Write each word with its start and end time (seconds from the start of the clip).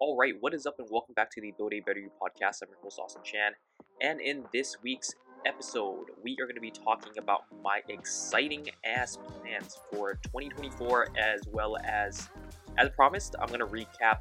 All 0.00 0.16
right, 0.16 0.34
what 0.38 0.54
is 0.54 0.64
up, 0.64 0.78
and 0.78 0.86
welcome 0.92 1.12
back 1.14 1.28
to 1.32 1.40
the 1.40 1.52
Build 1.58 1.72
a 1.74 1.80
Better 1.80 1.98
You 1.98 2.12
podcast. 2.22 2.62
I'm 2.62 2.68
your 2.68 2.78
host, 2.80 3.00
Austin 3.02 3.20
Chan, 3.24 3.50
and 4.00 4.20
in 4.20 4.44
this 4.52 4.76
week's 4.80 5.12
episode, 5.44 6.04
we 6.22 6.36
are 6.40 6.44
going 6.44 6.54
to 6.54 6.60
be 6.60 6.70
talking 6.70 7.14
about 7.18 7.46
my 7.64 7.80
exciting 7.88 8.68
ass 8.84 9.16
plans 9.16 9.76
for 9.90 10.14
2024, 10.22 11.08
as 11.18 11.40
well 11.50 11.76
as, 11.82 12.28
as 12.76 12.90
promised, 12.90 13.34
I'm 13.40 13.48
going 13.48 13.58
to 13.58 13.66
recap 13.66 14.18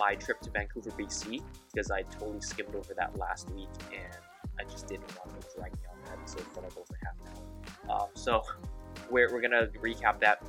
my 0.00 0.16
trip 0.16 0.40
to 0.40 0.50
Vancouver, 0.50 0.90
BC, 0.90 1.44
because 1.72 1.92
I 1.92 2.02
totally 2.02 2.40
skimmed 2.40 2.74
over 2.74 2.92
that 2.94 3.16
last 3.16 3.48
week, 3.50 3.68
and 3.92 4.18
I 4.58 4.64
just 4.64 4.88
didn't 4.88 5.16
want 5.16 5.40
to 5.40 5.46
drag 5.56 5.74
me 5.74 5.86
on 5.92 5.96
that 6.06 6.18
episode 6.18 6.42
for 6.52 6.62
like 6.62 6.76
over 6.76 6.98
half 7.04 7.14
an 7.20 7.88
hour. 7.88 8.08
So 8.14 8.42
we're, 9.08 9.32
we're 9.32 9.40
going 9.40 9.52
to 9.52 9.70
recap 9.78 10.18
that, 10.18 10.42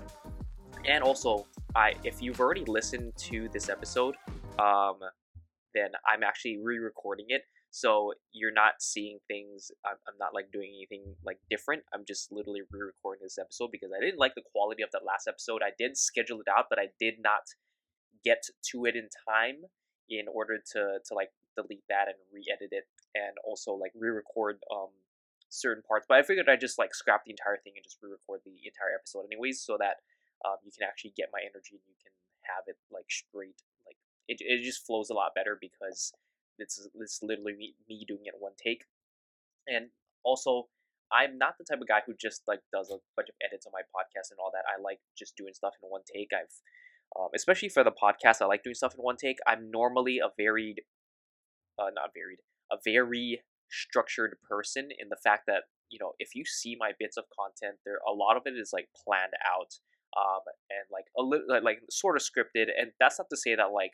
and 0.85 1.03
also 1.03 1.45
I, 1.75 1.93
if 2.03 2.19
you've 2.19 2.39
already 2.39 2.65
listened 2.65 3.15
to 3.17 3.47
this 3.49 3.69
episode, 3.69 4.15
um, 4.59 4.99
then 5.73 5.91
I'm 6.07 6.23
actually 6.23 6.57
re-recording 6.63 7.27
it. 7.29 7.43
So 7.71 8.13
you're 8.31 8.53
not 8.53 8.79
seeing 8.79 9.19
things. 9.27 9.69
I'm, 9.85 9.97
I'm 10.07 10.17
not 10.17 10.33
like 10.33 10.51
doing 10.51 10.71
anything 10.75 11.15
like 11.25 11.39
different. 11.49 11.83
I'm 11.93 12.05
just 12.07 12.31
literally 12.31 12.61
re-recording 12.71 13.19
this 13.23 13.37
episode 13.37 13.69
because 13.71 13.91
I 13.91 13.99
didn't 13.99 14.19
like 14.19 14.35
the 14.35 14.47
quality 14.49 14.81
of 14.81 14.91
that 14.91 15.03
last 15.05 15.27
episode. 15.27 15.61
I 15.61 15.71
did 15.77 15.97
schedule 15.97 16.39
it 16.39 16.47
out, 16.47 16.67
but 16.69 16.79
I 16.79 16.87
did 16.99 17.15
not 17.19 17.51
get 18.23 18.47
to 18.71 18.85
it 18.85 18.95
in 18.95 19.09
time 19.27 19.67
in 20.09 20.25
order 20.31 20.57
to 20.73 20.99
to 21.03 21.11
like 21.13 21.29
delete 21.57 21.83
that 21.89 22.07
and 22.07 22.15
re-edit 22.31 22.69
it 22.71 22.85
and 23.13 23.33
also 23.43 23.73
like 23.73 23.91
re-record 23.95 24.57
um 24.71 24.93
certain 25.49 25.83
parts. 25.83 26.05
But 26.07 26.17
I 26.17 26.23
figured 26.23 26.47
I'd 26.47 26.63
just 26.63 26.79
like 26.79 26.95
scrap 26.95 27.25
the 27.25 27.31
entire 27.31 27.59
thing 27.59 27.73
and 27.75 27.83
just 27.83 27.99
re-record 28.01 28.41
the 28.45 28.55
entire 28.63 28.95
episode 28.95 29.27
anyways, 29.27 29.59
so 29.59 29.77
that 29.79 29.99
um, 30.47 30.63
you 30.63 30.71
can 30.71 30.87
actually 30.87 31.13
get 31.15 31.29
my 31.33 31.43
energy 31.43 31.75
and 31.75 31.85
you 31.87 31.99
can 31.99 32.15
have 32.47 32.63
it 32.67 32.77
like 32.91 33.11
straight 33.11 33.59
it, 34.27 34.37
it 34.39 34.63
just 34.63 34.85
flows 34.85 35.09
a 35.09 35.13
lot 35.13 35.31
better 35.35 35.57
because 35.59 36.13
it's 36.57 36.87
it's 36.95 37.19
literally 37.21 37.53
me, 37.53 37.75
me 37.87 38.05
doing 38.07 38.23
it 38.25 38.35
one 38.39 38.53
take. 38.61 38.85
And 39.67 39.89
also 40.23 40.67
i'm 41.11 41.37
not 41.37 41.53
the 41.59 41.63
type 41.63 41.79
of 41.79 41.87
guy 41.87 42.01
who 42.07 42.13
just 42.19 42.41
like 42.47 42.59
does 42.73 42.89
a 42.89 42.97
bunch 43.15 43.29
of 43.29 43.35
edits 43.45 43.67
on 43.67 43.71
my 43.71 43.81
podcast 43.93 44.31
and 44.31 44.39
all 44.39 44.51
that. 44.53 44.65
I 44.65 44.81
like 44.81 44.99
just 45.17 45.35
doing 45.37 45.53
stuff 45.53 45.73
in 45.81 45.89
one 45.89 46.01
take. 46.11 46.29
I've 46.33 46.53
um, 47.17 47.29
especially 47.35 47.69
for 47.69 47.83
the 47.83 47.91
podcast 47.91 48.41
i 48.41 48.45
like 48.45 48.63
doing 48.63 48.75
stuff 48.75 48.95
in 48.95 49.01
one 49.01 49.17
take. 49.17 49.37
I'm 49.47 49.69
normally 49.71 50.19
a 50.19 50.29
varied 50.37 50.81
uh, 51.77 51.91
not 51.93 52.11
varied 52.15 52.39
a 52.71 52.77
very 52.83 53.41
structured 53.69 54.37
person 54.47 54.89
in 54.97 55.09
the 55.09 55.17
fact 55.23 55.43
that 55.47 55.63
you 55.89 55.99
know 55.99 56.13
if 56.19 56.33
you 56.33 56.43
see 56.45 56.75
my 56.79 56.91
bits 56.97 57.17
of 57.17 57.25
content 57.37 57.77
there 57.85 57.99
a 58.07 58.13
lot 58.13 58.37
of 58.37 58.43
it 58.45 58.53
is 58.57 58.71
like 58.73 58.87
planned 59.05 59.33
out 59.45 59.77
um, 60.15 60.41
and 60.71 60.87
like 60.91 61.05
a 61.17 61.21
little 61.21 61.45
like, 61.47 61.63
like 61.63 61.79
sort 61.89 62.15
of 62.15 62.23
scripted. 62.23 62.67
And 62.71 62.91
that's 62.99 63.19
not 63.19 63.27
to 63.29 63.37
say 63.37 63.55
that 63.55 63.71
like 63.71 63.91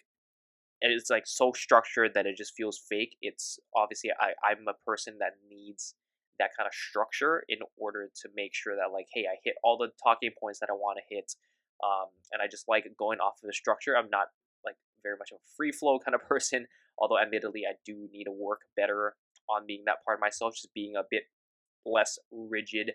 it's 0.81 1.09
like 1.09 1.27
so 1.27 1.51
structured 1.53 2.13
that 2.15 2.25
it 2.25 2.37
just 2.37 2.53
feels 2.55 2.81
fake. 2.89 3.15
It's 3.21 3.59
obviously 3.75 4.11
I 4.19 4.33
I'm 4.43 4.65
a 4.67 4.73
person 4.85 5.17
that 5.19 5.33
needs 5.49 5.95
that 6.39 6.49
kind 6.57 6.65
of 6.65 6.73
structure 6.73 7.43
in 7.47 7.59
order 7.77 8.09
to 8.21 8.29
make 8.35 8.53
sure 8.53 8.75
that 8.75 8.91
like 8.91 9.07
hey 9.13 9.25
I 9.31 9.37
hit 9.43 9.55
all 9.63 9.77
the 9.77 9.89
talking 10.03 10.31
points 10.39 10.59
that 10.59 10.69
I 10.69 10.73
want 10.73 10.97
to 10.97 11.15
hit. 11.15 11.33
Um, 11.83 12.09
and 12.31 12.41
I 12.41 12.47
just 12.47 12.67
like 12.67 12.85
going 12.97 13.19
off 13.19 13.41
of 13.43 13.47
the 13.47 13.53
structure. 13.53 13.97
I'm 13.97 14.09
not 14.09 14.27
like 14.63 14.75
very 15.03 15.17
much 15.17 15.31
of 15.31 15.37
a 15.37 15.45
free 15.57 15.71
flow 15.71 15.99
kind 16.03 16.15
of 16.15 16.21
person. 16.21 16.67
Although 16.97 17.19
admittedly 17.19 17.63
I 17.69 17.73
do 17.85 18.07
need 18.11 18.25
to 18.25 18.31
work 18.31 18.61
better 18.75 19.15
on 19.49 19.65
being 19.67 19.83
that 19.85 20.05
part 20.05 20.17
of 20.17 20.21
myself, 20.21 20.55
just 20.55 20.73
being 20.73 20.95
a 20.95 21.03
bit 21.09 21.23
less 21.85 22.19
rigid 22.31 22.91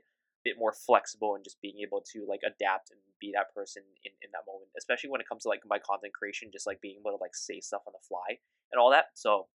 bit 0.47 0.55
more 0.57 0.73
flexible 0.73 1.35
and 1.35 1.43
just 1.43 1.61
being 1.61 1.83
able 1.83 2.01
to 2.13 2.25
like 2.29 2.41
adapt 2.47 2.95
and 2.95 3.01
be 3.21 3.33
that 3.35 3.53
person 3.53 3.83
in, 4.05 4.13
in 4.23 4.31
that 4.31 4.47
moment 4.47 4.71
especially 4.79 5.11
when 5.11 5.21
it 5.21 5.29
comes 5.29 5.43
to 5.43 5.49
like 5.49 5.61
my 5.67 5.79
content 5.79 6.15
creation 6.15 6.51
just 6.53 6.67
like 6.67 6.81
being 6.81 6.95
able 7.03 7.11
to 7.11 7.21
like 7.21 7.35
say 7.35 7.59
stuff 7.59 7.83
on 7.87 7.93
the 7.93 8.07
fly 8.07 8.39
and 8.71 8.79
all 8.79 8.91
that 8.91 9.07
so 9.15 9.49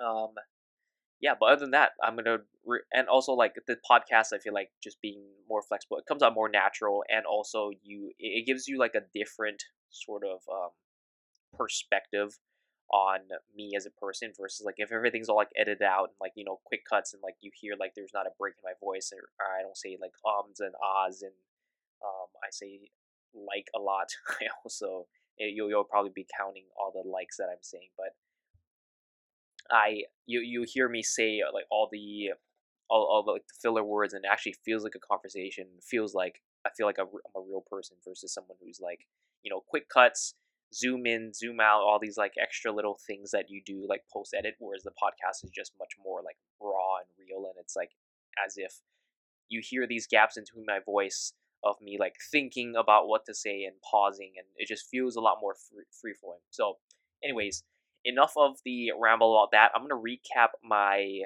um 0.00 0.32
yeah 1.20 1.34
but 1.38 1.52
other 1.52 1.60
than 1.60 1.72
that 1.72 1.90
i'm 2.02 2.16
gonna 2.16 2.38
re- 2.64 2.88
and 2.94 3.08
also 3.08 3.32
like 3.32 3.52
the 3.66 3.76
podcast 3.84 4.32
i 4.32 4.38
feel 4.38 4.54
like 4.54 4.70
just 4.82 4.96
being 5.02 5.20
more 5.48 5.60
flexible 5.60 5.98
it 5.98 6.06
comes 6.08 6.22
out 6.22 6.32
more 6.34 6.48
natural 6.48 7.04
and 7.12 7.26
also 7.26 7.70
you 7.82 8.10
it 8.18 8.46
gives 8.46 8.66
you 8.66 8.78
like 8.78 8.94
a 8.94 9.04
different 9.12 9.62
sort 9.90 10.22
of 10.24 10.40
um 10.50 10.70
perspective 11.52 12.38
on 12.92 13.18
me 13.54 13.72
as 13.76 13.86
a 13.86 13.90
person 13.90 14.32
versus 14.38 14.64
like 14.64 14.76
if 14.78 14.92
everything's 14.92 15.28
all 15.28 15.36
like 15.36 15.50
edited 15.56 15.82
out 15.82 16.08
and 16.10 16.16
like 16.20 16.32
you 16.36 16.44
know 16.44 16.60
quick 16.64 16.82
cuts 16.88 17.12
and 17.12 17.22
like 17.22 17.34
you 17.40 17.50
hear 17.60 17.74
like 17.78 17.92
there's 17.94 18.14
not 18.14 18.26
a 18.26 18.30
break 18.38 18.54
in 18.54 18.62
my 18.64 18.74
voice 18.80 19.10
or, 19.12 19.28
or 19.40 19.58
I 19.58 19.62
don't 19.62 19.76
say 19.76 19.98
like 20.00 20.12
ums 20.24 20.60
and 20.60 20.74
ahs 20.82 21.22
and 21.22 21.32
um 22.02 22.28
I 22.42 22.48
say 22.50 22.90
like 23.34 23.68
a 23.74 23.78
lot. 23.78 24.08
I 24.40 24.46
also 24.64 25.06
eh, 25.40 25.50
you'll 25.52 25.68
you'll 25.68 25.84
probably 25.84 26.12
be 26.14 26.26
counting 26.38 26.64
all 26.78 26.92
the 26.92 27.08
likes 27.08 27.36
that 27.38 27.48
I'm 27.50 27.62
saying, 27.62 27.90
but 27.96 28.14
I 29.70 30.02
you 30.26 30.40
you 30.40 30.64
hear 30.66 30.88
me 30.88 31.02
say 31.02 31.40
uh, 31.46 31.52
like 31.52 31.66
all 31.70 31.88
the 31.90 32.30
all, 32.88 33.04
all 33.10 33.24
the, 33.24 33.32
like 33.32 33.46
the 33.48 33.58
filler 33.60 33.82
words 33.82 34.14
and 34.14 34.24
it 34.24 34.28
actually 34.30 34.54
feels 34.64 34.84
like 34.84 34.94
a 34.94 35.00
conversation. 35.00 35.66
Feels 35.82 36.14
like 36.14 36.40
I 36.64 36.70
feel 36.76 36.86
like 36.86 36.98
I'm 36.98 37.08
a 37.08 37.40
real 37.40 37.64
person 37.68 37.96
versus 38.06 38.32
someone 38.32 38.56
who's 38.62 38.80
like 38.80 39.06
you 39.42 39.50
know 39.50 39.62
quick 39.68 39.88
cuts 39.88 40.34
zoom 40.74 41.06
in, 41.06 41.32
zoom 41.32 41.60
out, 41.60 41.80
all 41.80 41.98
these 42.00 42.16
like 42.16 42.34
extra 42.40 42.72
little 42.72 42.98
things 43.06 43.30
that 43.30 43.46
you 43.48 43.62
do 43.64 43.86
like 43.88 44.02
post 44.12 44.34
edit, 44.36 44.54
whereas 44.58 44.82
the 44.82 44.90
podcast 44.90 45.44
is 45.44 45.50
just 45.50 45.72
much 45.78 45.92
more 46.02 46.22
like 46.24 46.36
raw 46.60 46.98
and 46.98 47.08
real, 47.18 47.46
and 47.46 47.54
it's 47.58 47.76
like 47.76 47.90
as 48.44 48.54
if 48.56 48.80
you 49.48 49.60
hear 49.62 49.86
these 49.86 50.06
gaps 50.06 50.36
into 50.36 50.52
my 50.66 50.80
voice 50.84 51.32
of 51.64 51.76
me 51.80 51.96
like 51.98 52.14
thinking 52.30 52.74
about 52.76 53.08
what 53.08 53.24
to 53.26 53.34
say 53.34 53.64
and 53.64 53.76
pausing, 53.88 54.32
and 54.36 54.46
it 54.56 54.68
just 54.68 54.88
feels 54.90 55.16
a 55.16 55.20
lot 55.20 55.38
more 55.40 55.54
free 56.00 56.14
flowing. 56.20 56.40
So, 56.50 56.78
anyways, 57.22 57.64
enough 58.04 58.32
of 58.36 58.56
the 58.64 58.92
ramble 58.98 59.36
about 59.36 59.50
that. 59.52 59.72
I'm 59.74 59.82
gonna 59.82 60.00
recap 60.00 60.48
my 60.62 61.22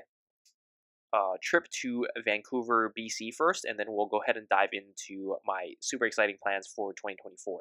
uh, 1.13 1.35
trip 1.43 1.67
to 1.83 2.07
Vancouver, 2.25 2.93
BC 2.99 3.35
first, 3.35 3.65
and 3.65 3.79
then 3.79 3.87
we'll 3.89 4.07
go 4.07 4.21
ahead 4.23 4.37
and 4.37 4.49
dive 4.49 4.71
into 4.73 5.37
my 5.45 5.73
super 5.81 6.05
exciting 6.07 6.37
plans 6.43 6.69
for 6.75 6.93
2024. 6.93 7.61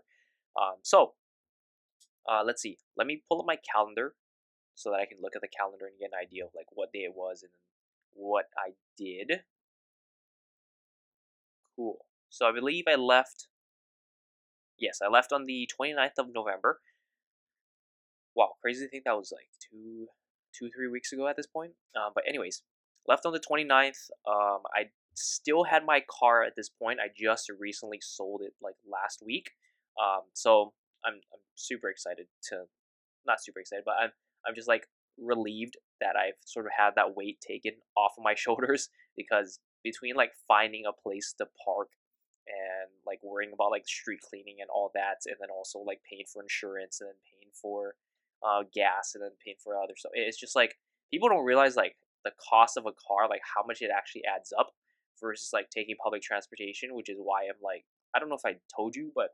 Um, 0.62 0.76
so, 0.84 1.14
uh, 2.30 2.44
let's 2.46 2.62
see. 2.62 2.78
Let 2.96 3.08
me 3.08 3.24
pull 3.28 3.40
up 3.40 3.48
my 3.48 3.58
calendar 3.58 4.14
so 4.76 4.92
that 4.92 5.00
I 5.00 5.06
can 5.06 5.18
look 5.22 5.36
at 5.36 5.42
the 5.42 5.48
calendar 5.48 5.86
and 5.86 6.00
get 6.00 6.12
an 6.14 6.20
idea 6.22 6.46
of 6.46 6.52
like 6.56 6.68
what 6.72 6.94
day 6.94 7.00
it 7.00 7.14
was 7.16 7.44
and 7.44 7.52
what 8.14 8.46
I 8.58 8.72
did. 8.98 9.42
Cool. 11.76 11.98
So 12.30 12.46
I 12.46 12.52
believe 12.52 12.86
I 12.88 12.96
left. 12.96 13.48
Yes, 14.78 15.00
I 15.04 15.10
left 15.10 15.34
on 15.34 15.46
the 15.46 15.70
29th 15.80 16.18
of 16.18 16.34
November. 16.34 16.80
Wow, 18.36 18.54
crazy 18.62 18.86
to 18.86 18.90
think 18.90 19.04
that 19.06 19.18
was 19.18 19.34
like 19.34 19.50
two, 19.60 20.08
two, 20.58 20.70
three 20.74 20.88
weeks 20.88 21.12
ago 21.12 21.28
at 21.28 21.36
this 21.36 21.48
point. 21.48 21.72
Um, 21.96 22.12
but 22.14 22.24
anyways, 22.28 22.62
left 23.08 23.26
on 23.26 23.34
the 23.34 23.40
29th. 23.40 24.12
Um, 24.28 24.62
I 24.74 24.92
still 25.16 25.66
had 25.66 25.86
my 25.86 26.02
car 26.10 26.44
at 26.44 26.56
this 26.56 26.70
point. 26.70 27.00
I 27.00 27.08
just 27.18 27.52
recently 27.60 28.00
sold 28.02 28.42
it 28.42 28.54
like 28.62 28.76
last 28.90 29.22
week. 29.26 29.52
Um, 30.02 30.22
so 30.34 30.74
I'm 31.06 31.16
I'm 31.34 31.44
super 31.56 31.90
excited 31.90 32.28
to 32.50 32.66
not 33.26 33.42
super 33.42 33.60
excited, 33.60 33.84
but 33.86 33.96
I'm 34.00 34.12
I'm 34.48 34.56
just 34.56 34.68
like 34.68 34.88
relieved 35.18 35.76
that 36.00 36.16
I've 36.16 36.40
sort 36.46 36.66
of 36.66 36.72
had 36.78 36.92
that 36.96 37.16
weight 37.16 37.40
taken 37.46 37.74
off 37.98 38.14
of 38.18 38.24
my 38.24 38.36
shoulders 38.36 38.90
because 39.18 39.60
between 39.84 40.16
like 40.16 40.32
finding 40.48 40.84
a 40.88 40.94
place 40.94 41.34
to 41.38 41.48
park 41.66 41.90
and 42.48 42.90
like 43.06 43.20
worrying 43.24 43.52
about 43.54 43.72
like 43.72 43.88
street 43.88 44.20
cleaning 44.28 44.58
and 44.60 44.70
all 44.70 44.92
that 44.94 45.22
and 45.26 45.36
then 45.40 45.50
also 45.56 45.80
like 45.80 46.02
paying 46.10 46.26
for 46.32 46.42
insurance 46.42 47.00
and 47.00 47.08
then 47.08 47.20
paying 47.24 47.52
for 47.54 47.96
uh, 48.44 48.64
gas 48.74 49.12
and 49.14 49.24
then 49.24 49.32
paying 49.44 49.56
for 49.64 49.78
other 49.78 49.94
stuff 49.96 50.12
it's 50.16 50.40
just 50.40 50.56
like 50.56 50.76
people 51.12 51.30
don't 51.30 51.46
realize 51.46 51.76
like 51.76 51.96
the 52.26 52.32
cost 52.50 52.76
of 52.76 52.86
a 52.86 52.96
car 53.08 53.30
like 53.30 53.42
how 53.56 53.64
much 53.66 53.82
it 53.82 53.92
actually 53.96 54.24
adds 54.26 54.52
up 54.58 54.72
versus 55.22 55.52
like 55.54 55.70
taking 55.70 55.96
public 56.02 56.22
transportation 56.22 56.96
which 56.96 57.10
is 57.10 57.18
why 57.22 57.44
i'm 57.44 57.60
like 57.64 57.86
i 58.16 58.20
don't 58.20 58.30
know 58.30 58.40
if 58.40 58.46
i 58.46 58.56
told 58.76 58.96
you 58.96 59.12
but 59.14 59.30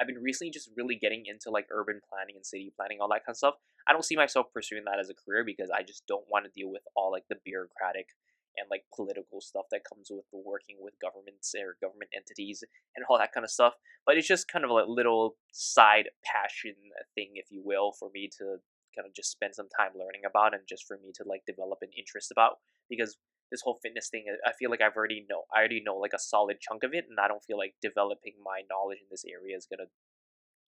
I've 0.00 0.06
been 0.06 0.22
recently 0.22 0.50
just 0.50 0.70
really 0.76 0.96
getting 0.96 1.24
into 1.26 1.50
like 1.50 1.66
urban 1.70 2.00
planning 2.08 2.36
and 2.36 2.44
city 2.44 2.72
planning, 2.76 2.98
all 3.00 3.08
that 3.08 3.24
kind 3.24 3.34
of 3.34 3.38
stuff. 3.38 3.54
I 3.88 3.92
don't 3.92 4.04
see 4.04 4.16
myself 4.16 4.46
pursuing 4.52 4.84
that 4.86 4.98
as 4.98 5.10
a 5.10 5.14
career 5.14 5.44
because 5.44 5.70
I 5.70 5.82
just 5.82 6.06
don't 6.06 6.24
want 6.28 6.46
to 6.46 6.50
deal 6.54 6.70
with 6.70 6.82
all 6.96 7.12
like 7.12 7.24
the 7.28 7.36
bureaucratic 7.44 8.08
and 8.56 8.66
like 8.70 8.84
political 8.94 9.40
stuff 9.40 9.66
that 9.70 9.82
comes 9.84 10.08
with 10.10 10.24
working 10.32 10.76
with 10.80 10.94
governments 11.02 11.54
or 11.54 11.76
government 11.82 12.10
entities 12.14 12.62
and 12.96 13.04
all 13.08 13.18
that 13.18 13.32
kind 13.32 13.44
of 13.44 13.50
stuff. 13.50 13.74
But 14.06 14.16
it's 14.16 14.28
just 14.28 14.48
kind 14.48 14.64
of 14.64 14.70
a 14.70 14.84
little 14.86 15.36
side 15.52 16.10
passion 16.24 16.74
thing, 17.14 17.32
if 17.34 17.46
you 17.50 17.62
will, 17.64 17.92
for 17.92 18.10
me 18.14 18.30
to 18.38 18.58
kind 18.94 19.06
of 19.06 19.14
just 19.14 19.30
spend 19.30 19.54
some 19.54 19.68
time 19.76 19.90
learning 19.98 20.22
about 20.26 20.54
and 20.54 20.62
just 20.68 20.86
for 20.86 20.98
me 21.02 21.10
to 21.14 21.24
like 21.26 21.42
develop 21.46 21.78
an 21.82 21.90
interest 21.96 22.30
about 22.30 22.58
because 22.88 23.16
this 23.54 23.62
whole 23.62 23.78
fitness 23.80 24.08
thing 24.10 24.24
i 24.44 24.50
feel 24.58 24.68
like 24.68 24.82
i've 24.82 24.96
already 24.96 25.24
know 25.30 25.42
i 25.54 25.60
already 25.60 25.80
know 25.86 25.94
like 25.94 26.12
a 26.12 26.18
solid 26.18 26.58
chunk 26.58 26.82
of 26.82 26.92
it 26.92 27.06
and 27.08 27.20
i 27.22 27.28
don't 27.28 27.44
feel 27.44 27.56
like 27.56 27.74
developing 27.80 28.34
my 28.42 28.62
knowledge 28.68 28.98
in 28.98 29.06
this 29.14 29.22
area 29.30 29.56
is 29.56 29.64
going 29.70 29.78
to 29.78 29.86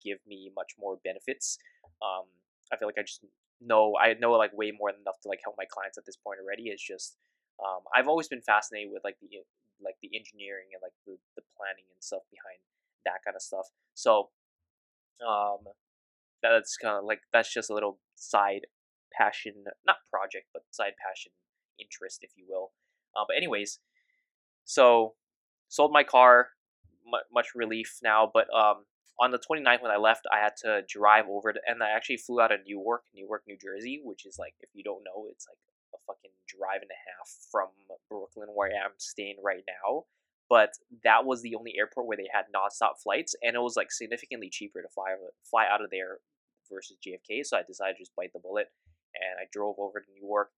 give 0.06 0.20
me 0.28 0.52
much 0.56 0.78
more 0.80 0.98
benefits. 1.04 1.58
Um 2.06 2.30
i 2.72 2.78
feel 2.78 2.88
like 2.88 3.02
i 3.02 3.02
just 3.02 3.26
know 3.60 3.98
i 3.98 4.14
know 4.14 4.32
like 4.38 4.54
way 4.54 4.70
more 4.70 4.92
than 4.92 5.02
enough 5.02 5.20
to 5.24 5.30
like 5.30 5.42
help 5.44 5.56
my 5.58 5.66
clients 5.66 5.98
at 5.98 6.06
this 6.06 6.16
point 6.16 6.38
already. 6.40 6.70
It's 6.70 6.86
just 6.86 7.18
um 7.58 7.82
i've 7.96 8.08
always 8.08 8.28
been 8.28 8.46
fascinated 8.46 8.94
with 8.94 9.04
like 9.04 9.18
the 9.20 9.42
like 9.82 9.98
the 10.02 10.14
engineering 10.14 10.70
and 10.74 10.82
like 10.86 10.96
the, 11.10 11.18
the 11.36 11.44
planning 11.58 11.90
and 11.90 12.00
stuff 12.00 12.22
behind 12.30 12.62
that 13.10 13.26
kind 13.26 13.36
of 13.36 13.42
stuff. 13.42 13.68
So 13.96 14.30
um 15.26 15.66
that's 16.46 16.78
kind 16.78 17.02
of 17.02 17.06
like 17.06 17.22
that's 17.34 17.52
just 17.52 17.70
a 17.72 17.74
little 17.74 17.98
side 18.16 18.70
passion, 19.12 19.66
not 19.88 19.98
project, 20.12 20.48
but 20.54 20.64
side 20.70 20.94
passion 21.02 21.32
interest, 21.80 22.20
if 22.22 22.32
you 22.36 22.46
will. 22.48 22.72
Uh, 23.16 23.24
but 23.28 23.38
anyways, 23.38 23.80
so 24.66 25.14
sold 25.70 25.92
my 25.92 26.04
car, 26.04 26.50
much 27.32 27.56
relief 27.56 28.00
now. 28.04 28.30
But 28.32 28.48
um, 28.54 28.86
on 29.20 29.32
the 29.32 29.40
29th 29.40 29.82
when 29.82 29.92
I 29.92 29.98
left, 29.98 30.26
I 30.32 30.40
had 30.40 30.54
to 30.64 30.82
drive 30.88 31.26
over 31.30 31.54
to, 31.54 31.60
and 31.68 31.82
I 31.82 31.92
actually 31.92 32.18
flew 32.18 32.42
out 32.42 32.52
of 32.52 32.62
Newark, 32.68 33.04
Newark, 33.14 33.44
New 33.48 33.58
Jersey, 33.58 34.02
which 34.04 34.26
is 34.26 34.38
like, 34.38 34.56
if 34.60 34.70
you 34.74 34.84
don't 34.84 35.04
know, 35.06 35.28
it's 35.32 35.48
like 35.48 35.58
a 35.94 35.98
fucking 36.06 36.32
drive 36.48 36.82
and 36.82 36.92
a 36.92 37.02
half 37.08 37.30
from 37.52 37.70
Brooklyn, 38.10 38.50
where 38.54 38.70
I 38.70 38.86
am 38.86 38.92
staying 38.98 39.38
right 39.44 39.64
now. 39.68 40.06
But 40.50 40.74
that 41.04 41.26
was 41.26 41.42
the 41.42 41.56
only 41.56 41.74
airport 41.78 42.06
where 42.06 42.18
they 42.18 42.30
had 42.32 42.46
nonstop 42.54 43.02
flights, 43.02 43.36
and 43.42 43.56
it 43.56 43.62
was 43.62 43.76
like 43.76 43.92
significantly 43.92 44.50
cheaper 44.50 44.82
to 44.82 44.90
fly 44.90 45.16
fly 45.50 45.66
out 45.72 45.84
of 45.84 45.90
there 45.90 46.20
versus 46.72 46.98
JFK. 47.06 47.44
So 47.46 47.58
I 47.58 47.64
decided 47.66 47.96
to 47.98 48.04
just 48.04 48.16
bite 48.16 48.32
the 48.34 48.40
bullet, 48.40 48.68
and 49.16 49.40
I 49.42 49.50
drove 49.52 49.76
over 49.80 50.00
to 50.00 50.06
Newark. 50.22 50.52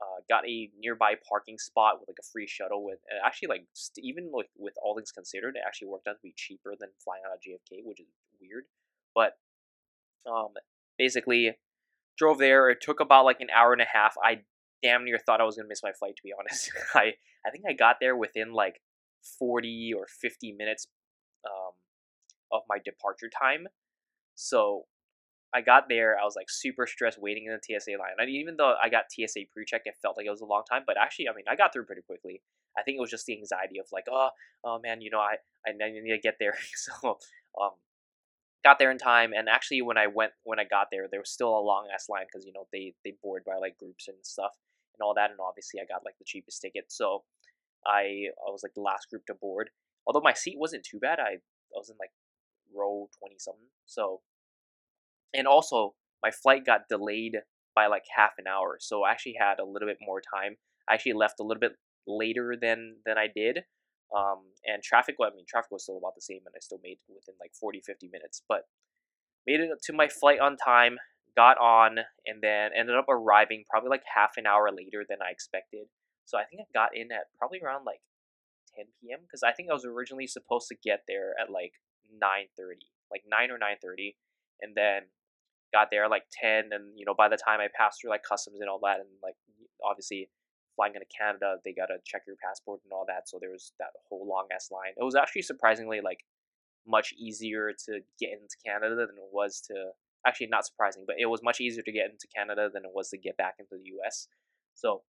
Uh, 0.00 0.22
got 0.30 0.48
a 0.48 0.70
nearby 0.78 1.12
parking 1.28 1.58
spot 1.58 2.00
with 2.00 2.08
like 2.08 2.16
a 2.18 2.26
free 2.32 2.46
shuttle 2.46 2.82
with 2.82 2.98
and 3.10 3.20
actually 3.22 3.48
like 3.48 3.66
st- 3.74 4.02
even 4.02 4.30
like 4.32 4.48
with 4.56 4.72
all 4.82 4.94
things 4.96 5.12
considered 5.12 5.56
it 5.56 5.62
actually 5.66 5.88
worked 5.88 6.08
out 6.08 6.12
to 6.12 6.22
be 6.22 6.32
cheaper 6.36 6.74
than 6.80 6.88
flying 7.04 7.20
out 7.26 7.34
of 7.34 7.40
JFK 7.40 7.82
which 7.84 8.00
is 8.00 8.06
weird 8.40 8.64
but 9.14 9.36
um 10.26 10.54
basically 10.96 11.54
drove 12.16 12.38
there 12.38 12.70
it 12.70 12.80
took 12.80 13.00
about 13.00 13.26
like 13.26 13.42
an 13.42 13.48
hour 13.54 13.74
and 13.74 13.82
a 13.82 13.86
half 13.92 14.14
I 14.24 14.40
damn 14.82 15.04
near 15.04 15.18
thought 15.18 15.42
I 15.42 15.44
was 15.44 15.56
gonna 15.56 15.68
miss 15.68 15.82
my 15.82 15.92
flight 15.92 16.16
to 16.16 16.22
be 16.24 16.32
honest 16.38 16.70
I 16.94 17.12
I 17.46 17.50
think 17.50 17.64
I 17.68 17.74
got 17.74 17.96
there 18.00 18.16
within 18.16 18.54
like 18.54 18.80
40 19.38 19.92
or 19.94 20.06
50 20.06 20.52
minutes 20.52 20.86
um 21.44 21.72
of 22.52 22.62
my 22.70 22.78
departure 22.82 23.28
time 23.28 23.66
so 24.34 24.86
I 25.52 25.60
got 25.62 25.88
there, 25.88 26.16
I 26.20 26.24
was 26.24 26.36
like 26.36 26.48
super 26.48 26.86
stressed 26.86 27.20
waiting 27.20 27.46
in 27.46 27.52
the 27.52 27.78
TSA 27.78 27.92
line. 27.98 28.14
And 28.18 28.30
even 28.30 28.56
though 28.56 28.74
I 28.82 28.88
got 28.88 29.10
TSA 29.10 29.40
pre-check, 29.52 29.82
it 29.84 29.96
felt 30.00 30.16
like 30.16 30.26
it 30.26 30.30
was 30.30 30.42
a 30.42 30.46
long 30.46 30.62
time. 30.70 30.82
But 30.86 30.96
actually, 30.96 31.28
I 31.28 31.34
mean, 31.34 31.44
I 31.50 31.56
got 31.56 31.72
through 31.72 31.86
pretty 31.86 32.02
quickly. 32.02 32.42
I 32.78 32.82
think 32.82 32.96
it 32.96 33.00
was 33.00 33.10
just 33.10 33.26
the 33.26 33.36
anxiety 33.36 33.78
of 33.80 33.86
like, 33.92 34.04
oh, 34.10 34.30
oh 34.64 34.78
man, 34.78 35.00
you 35.00 35.10
know, 35.10 35.18
I 35.18 35.36
I 35.66 35.72
need 35.72 36.10
to 36.10 36.18
get 36.18 36.36
there. 36.38 36.54
so, 36.76 37.18
um, 37.60 37.72
got 38.62 38.78
there 38.78 38.90
in 38.90 38.98
time. 38.98 39.32
And 39.36 39.48
actually, 39.48 39.82
when 39.82 39.98
I 39.98 40.06
went, 40.06 40.32
when 40.44 40.60
I 40.60 40.64
got 40.64 40.88
there, 40.92 41.08
there 41.10 41.20
was 41.20 41.30
still 41.30 41.56
a 41.56 41.60
long 41.60 41.88
ass 41.92 42.08
line 42.08 42.26
because 42.30 42.46
you 42.46 42.52
know 42.52 42.66
they 42.72 42.94
they 43.04 43.14
board 43.22 43.42
by 43.44 43.56
like 43.56 43.78
groups 43.78 44.08
and 44.08 44.16
stuff 44.22 44.52
and 44.94 45.04
all 45.04 45.14
that. 45.14 45.30
And 45.30 45.40
obviously, 45.40 45.80
I 45.80 45.84
got 45.84 46.04
like 46.04 46.18
the 46.18 46.24
cheapest 46.24 46.62
ticket, 46.62 46.86
so 46.88 47.24
I 47.86 48.30
I 48.46 48.50
was 48.50 48.62
like 48.62 48.74
the 48.74 48.82
last 48.82 49.10
group 49.10 49.26
to 49.26 49.34
board. 49.34 49.70
Although 50.06 50.20
my 50.20 50.32
seat 50.34 50.56
wasn't 50.58 50.84
too 50.84 50.98
bad, 50.98 51.18
I 51.18 51.42
I 51.42 51.76
was 51.76 51.90
in 51.90 51.96
like 51.98 52.12
row 52.74 53.08
twenty 53.18 53.36
something, 53.38 53.68
so 53.86 54.20
and 55.34 55.46
also 55.46 55.94
my 56.22 56.30
flight 56.30 56.66
got 56.66 56.88
delayed 56.88 57.38
by 57.74 57.86
like 57.86 58.04
half 58.16 58.32
an 58.38 58.46
hour, 58.46 58.78
so 58.80 59.04
I 59.04 59.10
actually 59.10 59.36
had 59.38 59.58
a 59.58 59.64
little 59.64 59.88
bit 59.88 59.98
more 60.00 60.20
time. 60.20 60.56
I 60.88 60.94
actually 60.94 61.14
left 61.14 61.40
a 61.40 61.44
little 61.44 61.60
bit 61.60 61.72
later 62.06 62.56
than 62.60 62.96
than 63.06 63.16
I 63.18 63.26
did. 63.34 63.60
Um, 64.14 64.50
and 64.66 64.82
traffic, 64.82 65.16
well, 65.18 65.30
I 65.32 65.36
mean, 65.36 65.44
traffic 65.48 65.70
was 65.70 65.84
still 65.84 65.98
about 65.98 66.16
the 66.16 66.20
same, 66.20 66.40
and 66.44 66.54
I 66.54 66.58
still 66.60 66.80
made 66.82 66.98
it 66.98 67.14
within 67.14 67.36
like 67.40 67.52
40, 67.54 67.80
50 67.80 68.08
minutes. 68.12 68.42
But 68.48 68.66
made 69.46 69.60
it 69.60 69.70
to 69.84 69.92
my 69.92 70.08
flight 70.08 70.40
on 70.40 70.56
time, 70.56 70.98
got 71.36 71.58
on, 71.58 71.98
and 72.26 72.42
then 72.42 72.70
ended 72.76 72.96
up 72.96 73.08
arriving 73.08 73.64
probably 73.70 73.90
like 73.90 74.02
half 74.14 74.32
an 74.36 74.46
hour 74.46 74.70
later 74.70 75.04
than 75.08 75.18
I 75.22 75.30
expected. 75.30 75.86
So 76.24 76.38
I 76.38 76.44
think 76.44 76.62
I 76.62 76.66
got 76.74 76.90
in 76.94 77.12
at 77.12 77.30
probably 77.38 77.60
around 77.62 77.84
like 77.84 78.00
10 78.76 78.86
p.m. 79.00 79.20
because 79.22 79.42
I 79.42 79.52
think 79.52 79.70
I 79.70 79.74
was 79.74 79.84
originally 79.84 80.26
supposed 80.26 80.68
to 80.68 80.76
get 80.82 81.02
there 81.06 81.34
at 81.40 81.50
like 81.50 81.74
9:30, 82.10 82.82
like 83.10 83.22
9 83.26 83.50
or 83.50 83.58
9:30, 83.58 84.14
and 84.60 84.74
then 84.74 85.10
got 85.72 85.88
there 85.90 86.08
like 86.08 86.24
10 86.40 86.70
and 86.72 86.92
you 86.96 87.04
know 87.04 87.14
by 87.14 87.28
the 87.28 87.36
time 87.36 87.60
i 87.60 87.68
passed 87.76 88.00
through 88.00 88.10
like 88.10 88.22
customs 88.22 88.60
and 88.60 88.68
all 88.68 88.80
that 88.82 88.98
and 89.00 89.08
like 89.22 89.34
obviously 89.84 90.28
flying 90.76 90.94
into 90.94 91.06
canada 91.16 91.56
they 91.64 91.72
got 91.72 91.86
to 91.86 91.96
check 92.04 92.22
your 92.26 92.36
passport 92.42 92.80
and 92.84 92.92
all 92.92 93.04
that 93.06 93.28
so 93.28 93.38
there 93.40 93.50
was 93.50 93.72
that 93.78 93.88
whole 94.08 94.26
long 94.26 94.46
ass 94.54 94.70
line. 94.70 94.92
It 94.96 95.04
was 95.04 95.14
actually 95.14 95.42
surprisingly 95.42 96.00
like 96.02 96.24
much 96.86 97.12
easier 97.18 97.72
to 97.86 98.00
get 98.18 98.30
into 98.32 98.56
canada 98.64 98.96
than 98.96 99.16
it 99.16 99.30
was 99.32 99.60
to 99.68 99.92
actually 100.26 100.48
not 100.48 100.66
surprising 100.66 101.04
but 101.06 101.16
it 101.18 101.26
was 101.26 101.42
much 101.42 101.60
easier 101.60 101.82
to 101.82 101.92
get 101.92 102.10
into 102.10 102.26
canada 102.34 102.68
than 102.72 102.84
it 102.84 102.90
was 102.94 103.08
to 103.10 103.18
get 103.18 103.36
back 103.36 103.54
into 103.58 103.76
the 103.76 103.90
us 104.06 104.28
so 104.74 105.02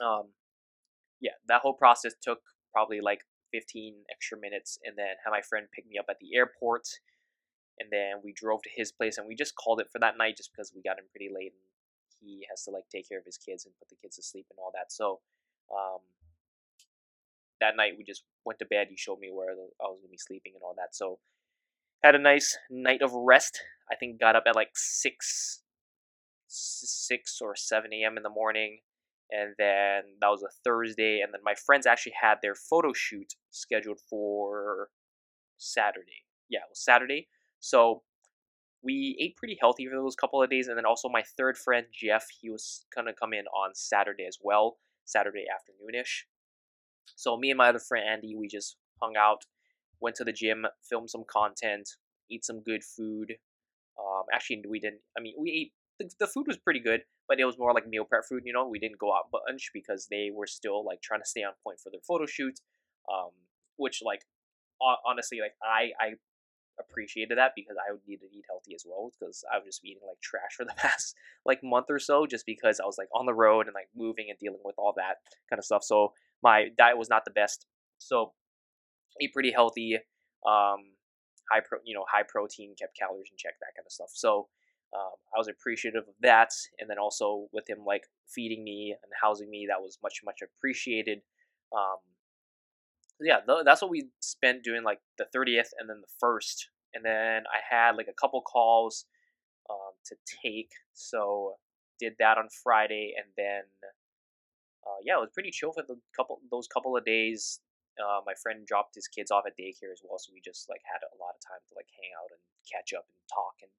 um 0.00 0.30
yeah 1.20 1.32
that 1.48 1.60
whole 1.60 1.74
process 1.74 2.14
took 2.20 2.38
probably 2.72 3.00
like 3.00 3.20
15 3.52 3.94
extra 4.10 4.38
minutes 4.38 4.78
and 4.84 4.96
then 4.96 5.14
had 5.24 5.30
my 5.30 5.42
friend 5.42 5.66
pick 5.74 5.86
me 5.86 5.98
up 5.98 6.06
at 6.08 6.16
the 6.20 6.34
airport 6.36 6.88
and 7.82 7.90
then 7.90 8.22
we 8.22 8.32
drove 8.32 8.62
to 8.62 8.70
his 8.74 8.92
place 8.92 9.18
and 9.18 9.26
we 9.26 9.34
just 9.34 9.56
called 9.56 9.80
it 9.80 9.90
for 9.90 9.98
that 9.98 10.16
night 10.16 10.36
just 10.36 10.50
because 10.52 10.72
we 10.74 10.82
got 10.82 10.98
in 10.98 11.04
pretty 11.10 11.28
late 11.34 11.52
and 11.52 11.66
he 12.20 12.46
has 12.48 12.62
to 12.64 12.70
like 12.70 12.84
take 12.90 13.08
care 13.08 13.18
of 13.18 13.24
his 13.26 13.36
kids 13.36 13.66
and 13.66 13.74
put 13.78 13.88
the 13.88 13.96
kids 14.00 14.16
to 14.16 14.22
sleep 14.22 14.46
and 14.50 14.58
all 14.62 14.70
that. 14.74 14.92
So 14.92 15.18
um, 15.74 15.98
that 17.60 17.76
night 17.76 17.94
we 17.98 18.04
just 18.04 18.22
went 18.44 18.60
to 18.60 18.64
bed 18.64 18.86
he 18.90 18.96
showed 18.96 19.18
me 19.18 19.30
where 19.32 19.50
i 19.50 19.86
was 19.86 19.98
going 19.98 20.08
to 20.08 20.10
be 20.10 20.18
sleeping 20.18 20.52
and 20.54 20.62
all 20.62 20.74
that. 20.76 20.94
So 20.94 21.18
had 22.04 22.14
a 22.14 22.18
nice 22.18 22.56
night 22.70 23.02
of 23.02 23.12
rest. 23.12 23.60
I 23.90 23.96
think 23.96 24.20
got 24.20 24.36
up 24.36 24.44
at 24.46 24.56
like 24.56 24.70
6 24.74 25.62
6 26.46 27.38
or 27.40 27.56
7 27.56 27.90
a.m 27.92 28.16
in 28.16 28.22
the 28.22 28.30
morning 28.30 28.80
and 29.30 29.54
then 29.58 30.02
that 30.20 30.28
was 30.28 30.42
a 30.42 30.52
thursday 30.62 31.20
and 31.22 31.32
then 31.32 31.40
my 31.42 31.54
friends 31.54 31.86
actually 31.86 32.12
had 32.20 32.36
their 32.42 32.54
photo 32.54 32.92
shoot 32.92 33.34
scheduled 33.50 33.98
for 34.10 34.90
saturday. 35.56 36.24
Yeah 36.50 36.60
it 36.60 36.70
was 36.70 36.84
saturday 36.84 37.28
so 37.62 38.02
we 38.82 39.16
ate 39.20 39.36
pretty 39.36 39.56
healthy 39.60 39.86
for 39.86 39.94
those 39.94 40.16
couple 40.16 40.42
of 40.42 40.50
days, 40.50 40.66
and 40.66 40.76
then 40.76 40.84
also 40.84 41.08
my 41.08 41.22
third 41.38 41.56
friend 41.56 41.86
Jeff, 41.92 42.26
he 42.40 42.50
was 42.50 42.84
gonna 42.94 43.12
come 43.14 43.32
in 43.32 43.46
on 43.46 43.70
Saturday 43.74 44.26
as 44.26 44.38
well, 44.42 44.78
Saturday 45.04 45.44
afternoonish. 45.46 46.24
So 47.14 47.36
me 47.36 47.50
and 47.50 47.58
my 47.58 47.68
other 47.68 47.78
friend 47.78 48.04
Andy, 48.06 48.34
we 48.36 48.48
just 48.48 48.76
hung 49.00 49.14
out, 49.16 49.44
went 50.00 50.16
to 50.16 50.24
the 50.24 50.32
gym, 50.32 50.66
filmed 50.88 51.08
some 51.10 51.24
content, 51.30 51.88
eat 52.28 52.44
some 52.44 52.62
good 52.62 52.82
food. 52.82 53.34
Um, 53.96 54.24
actually, 54.34 54.62
we 54.68 54.80
didn't. 54.80 55.00
I 55.16 55.20
mean, 55.20 55.34
we 55.38 55.50
ate. 55.50 55.72
The, 56.00 56.10
the 56.18 56.26
food 56.26 56.46
was 56.48 56.56
pretty 56.56 56.80
good, 56.80 57.02
but 57.28 57.38
it 57.38 57.44
was 57.44 57.58
more 57.58 57.72
like 57.72 57.86
meal 57.86 58.04
prep 58.04 58.24
food. 58.28 58.42
You 58.44 58.52
know, 58.52 58.66
we 58.66 58.80
didn't 58.80 58.98
go 58.98 59.12
out 59.14 59.26
lunch 59.48 59.70
because 59.72 60.08
they 60.10 60.30
were 60.34 60.48
still 60.48 60.84
like 60.84 61.00
trying 61.02 61.20
to 61.20 61.28
stay 61.28 61.42
on 61.44 61.52
point 61.62 61.78
for 61.78 61.90
their 61.90 62.00
photo 62.06 62.26
shoot. 62.26 62.58
Um, 63.12 63.30
which 63.76 64.00
like 64.04 64.22
honestly, 65.06 65.38
like 65.40 65.54
I 65.62 65.92
I 66.00 66.08
appreciated 66.78 67.38
that 67.38 67.52
because 67.56 67.76
I 67.76 67.92
would 67.92 68.00
need 68.06 68.18
to 68.18 68.26
eat 68.26 68.44
healthy 68.48 68.74
as 68.74 68.84
well 68.86 69.10
because 69.12 69.44
I 69.52 69.58
was 69.58 69.66
just 69.66 69.84
eating 69.84 70.02
like 70.06 70.20
trash 70.20 70.56
for 70.56 70.64
the 70.64 70.74
past 70.76 71.14
like 71.44 71.60
month 71.62 71.86
or 71.88 71.98
so 71.98 72.26
just 72.26 72.46
because 72.46 72.80
I 72.80 72.86
was 72.86 72.96
like 72.98 73.08
on 73.14 73.26
the 73.26 73.34
road 73.34 73.66
and 73.66 73.74
like 73.74 73.88
moving 73.94 74.26
and 74.28 74.38
dealing 74.38 74.60
with 74.64 74.74
all 74.78 74.94
that 74.96 75.16
kind 75.50 75.58
of 75.58 75.64
stuff. 75.64 75.84
So 75.84 76.12
my 76.42 76.68
diet 76.76 76.98
was 76.98 77.10
not 77.10 77.24
the 77.24 77.30
best. 77.30 77.66
So 77.98 78.32
eat 79.20 79.32
pretty 79.32 79.52
healthy, 79.52 79.96
um, 80.46 80.96
high 81.50 81.60
pro, 81.66 81.78
you 81.84 81.94
know, 81.94 82.04
high 82.10 82.24
protein, 82.26 82.74
kept 82.78 82.96
calories 82.98 83.28
in 83.30 83.36
check, 83.36 83.54
that 83.60 83.74
kind 83.76 83.86
of 83.86 83.92
stuff. 83.92 84.10
So 84.12 84.48
um, 84.94 85.16
I 85.34 85.38
was 85.38 85.48
appreciative 85.48 86.04
of 86.08 86.14
that, 86.20 86.50
and 86.78 86.88
then 86.88 86.98
also 86.98 87.48
with 87.52 87.68
him 87.68 87.78
like 87.86 88.04
feeding 88.28 88.62
me 88.62 88.94
and 89.02 89.12
housing 89.20 89.48
me, 89.48 89.66
that 89.68 89.80
was 89.80 89.98
much 90.02 90.20
much 90.24 90.40
appreciated. 90.42 91.22
Um, 91.72 91.98
yeah, 93.22 93.40
that's 93.64 93.82
what 93.82 93.90
we 93.90 94.08
spent 94.20 94.64
doing 94.64 94.82
like 94.84 95.00
the 95.18 95.26
30th 95.34 95.70
and 95.78 95.88
then 95.88 96.00
the 96.00 96.12
first, 96.20 96.68
and 96.94 97.04
then 97.04 97.44
I 97.46 97.60
had 97.68 97.96
like 97.96 98.08
a 98.08 98.20
couple 98.20 98.42
calls 98.42 99.06
um, 99.70 99.94
to 100.06 100.16
take, 100.42 100.70
so 100.92 101.54
did 101.98 102.14
that 102.18 102.38
on 102.38 102.48
Friday, 102.62 103.14
and 103.16 103.26
then 103.36 103.64
uh, 104.86 104.98
yeah, 105.04 105.14
it 105.14 105.20
was 105.20 105.30
pretty 105.32 105.50
chill 105.50 105.72
for 105.72 105.82
the 105.86 105.96
couple 106.16 106.40
those 106.50 106.66
couple 106.66 106.96
of 106.96 107.04
days. 107.04 107.60
Uh, 108.00 108.20
my 108.24 108.32
friend 108.42 108.66
dropped 108.66 108.94
his 108.94 109.06
kids 109.06 109.30
off 109.30 109.44
at 109.46 109.52
daycare 109.54 109.92
as 109.92 110.00
well, 110.02 110.18
so 110.18 110.32
we 110.32 110.40
just 110.40 110.68
like 110.68 110.80
had 110.84 111.00
a 111.04 111.16
lot 111.20 111.36
of 111.36 111.40
time 111.46 111.60
to 111.68 111.74
like 111.76 111.86
hang 111.94 112.10
out 112.18 112.30
and 112.32 112.40
catch 112.66 112.96
up 112.96 113.04
and 113.06 113.20
talk 113.28 113.54
and 113.62 113.70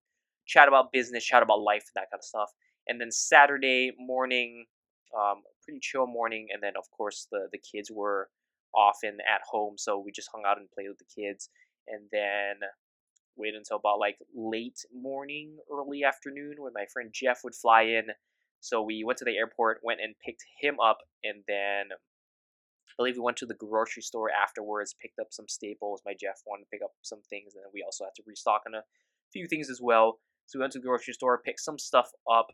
chat 0.46 0.68
about 0.68 0.92
business, 0.92 1.24
chat 1.24 1.44
about 1.44 1.62
life, 1.62 1.90
that 1.96 2.12
kind 2.12 2.20
of 2.20 2.24
stuff. 2.24 2.52
And 2.88 3.02
then 3.02 3.12
Saturday 3.12 3.92
morning, 3.98 4.66
um, 5.18 5.42
pretty 5.64 5.80
chill 5.82 6.08
morning, 6.08 6.48
and 6.54 6.62
then 6.62 6.74
of 6.78 6.90
course 6.92 7.28
the 7.32 7.48
the 7.52 7.60
kids 7.60 7.92
were 7.92 8.30
often 8.76 9.18
at 9.22 9.42
home, 9.50 9.76
so 9.78 10.00
we 10.00 10.12
just 10.12 10.30
hung 10.34 10.44
out 10.46 10.58
and 10.58 10.72
played 10.72 10.90
with 10.90 11.00
the 11.00 11.22
kids, 11.22 11.50
and 11.88 12.08
then 12.12 12.68
wait 13.36 13.56
until 13.56 13.78
about 13.78 14.00
like 14.00 14.18
late 14.36 14.80
morning, 14.94 15.58
early 15.72 16.04
afternoon 16.04 16.56
when 16.60 16.74
my 16.74 16.86
friend 16.92 17.12
Jeff 17.14 17.40
would 17.44 17.56
fly 17.56 17.84
in. 17.84 18.08
So 18.60 18.82
we 18.82 19.04
went 19.04 19.18
to 19.20 19.26
the 19.26 19.38
airport, 19.38 19.82
went 19.84 20.00
and 20.02 20.16
picked 20.26 20.44
him 20.62 20.80
up, 20.80 21.00
and 21.24 21.44
then 21.48 21.92
I 21.92 22.94
believe 22.98 23.16
we 23.16 23.24
went 23.24 23.38
to 23.38 23.46
the 23.46 23.56
grocery 23.56 24.04
store 24.04 24.30
afterwards, 24.32 24.96
picked 25.02 25.20
up 25.20 25.28
some 25.32 25.48
staples. 25.48 26.02
My 26.06 26.14
Jeff 26.14 26.42
wanted 26.46 26.64
to 26.64 26.70
pick 26.72 26.82
up 26.84 26.92
some 27.02 27.22
things, 27.30 27.56
and 27.56 27.64
then 27.64 27.72
we 27.74 27.84
also 27.84 28.06
had 28.06 28.16
to 28.16 28.24
restock 28.26 28.62
on 28.68 28.76
a 28.76 28.84
few 29.32 29.48
things 29.48 29.70
as 29.70 29.80
well. 29.82 30.20
So 30.46 30.60
we 30.60 30.62
went 30.62 30.74
to 30.74 30.80
the 30.80 30.86
grocery 30.86 31.14
store, 31.14 31.42
picked 31.44 31.62
some 31.62 31.80
stuff 31.80 32.12
up, 32.32 32.48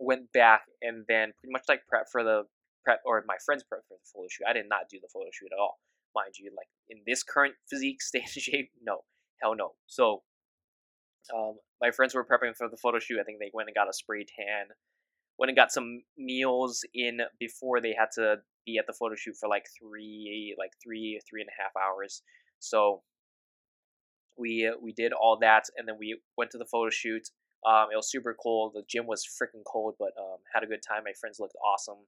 went 0.00 0.32
back, 0.32 0.62
and 0.80 1.04
then 1.08 1.32
pretty 1.38 1.52
much 1.52 1.64
like 1.68 1.86
prep 1.86 2.06
for 2.10 2.24
the 2.24 2.44
prep 2.84 3.00
or 3.06 3.24
my 3.26 3.36
friend's 3.44 3.64
prep 3.64 3.82
for 3.88 3.96
the 3.96 4.08
photo 4.12 4.28
shoot. 4.30 4.46
I 4.48 4.52
did 4.54 4.68
not 4.68 4.88
do 4.90 4.98
the 5.00 5.08
photo 5.12 5.28
shoot 5.32 5.50
at 5.52 5.60
all, 5.60 5.78
mind 6.14 6.34
you. 6.38 6.52
Like 6.56 6.68
in 6.90 7.02
this 7.06 7.22
current 7.22 7.54
physique 7.70 8.02
state 8.02 8.24
of 8.24 8.42
shape, 8.42 8.70
no, 8.82 9.00
hell 9.42 9.54
no. 9.56 9.72
So 9.86 10.22
Um, 11.34 11.58
my 11.80 11.90
friends 11.90 12.14
were 12.14 12.24
prepping 12.24 12.56
for 12.56 12.68
the 12.68 12.76
photo 12.76 12.98
shoot. 12.98 13.20
I 13.20 13.24
think 13.24 13.38
they 13.38 13.50
went 13.54 13.68
and 13.68 13.74
got 13.74 13.88
a 13.88 13.92
spray 13.92 14.24
tan, 14.24 14.68
went 15.38 15.50
and 15.50 15.56
got 15.56 15.72
some 15.72 16.02
meals 16.18 16.84
in 16.94 17.20
before 17.38 17.80
they 17.80 17.94
had 17.98 18.10
to 18.14 18.36
be 18.66 18.78
at 18.78 18.86
the 18.86 18.92
photo 18.92 19.14
shoot 19.16 19.36
for 19.38 19.48
like 19.48 19.66
three, 19.78 20.54
like 20.58 20.72
three, 20.82 21.20
three 21.28 21.40
and 21.42 21.50
a 21.50 21.62
half 21.62 21.72
hours. 21.76 22.22
So 22.60 23.02
we 24.38 24.72
we 24.82 24.92
did 24.92 25.12
all 25.12 25.38
that, 25.40 25.64
and 25.76 25.88
then 25.88 25.96
we 25.98 26.20
went 26.36 26.50
to 26.52 26.58
the 26.58 26.66
photo 26.66 26.90
shoot. 26.90 27.28
Um, 27.66 27.88
it 27.92 27.96
was 27.96 28.10
super 28.10 28.34
cold. 28.40 28.72
The 28.74 28.82
gym 28.88 29.06
was 29.06 29.24
freaking 29.24 29.62
cold, 29.66 29.94
but 29.98 30.12
um, 30.18 30.38
had 30.54 30.64
a 30.64 30.66
good 30.66 30.82
time. 30.86 31.04
My 31.04 31.12
friends 31.20 31.38
looked 31.40 31.56
awesome, 31.64 32.06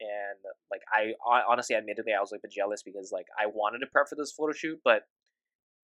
and 0.00 0.38
like 0.70 0.82
I 0.92 1.12
honestly, 1.48 1.76
admittedly, 1.76 2.12
I 2.12 2.20
was 2.20 2.32
like 2.32 2.40
a 2.40 2.48
bit 2.48 2.52
jealous 2.52 2.82
because 2.82 3.10
like 3.12 3.26
I 3.38 3.46
wanted 3.46 3.78
to 3.80 3.86
prep 3.86 4.08
for 4.08 4.16
this 4.16 4.32
photo 4.32 4.52
shoot, 4.52 4.80
but 4.84 5.02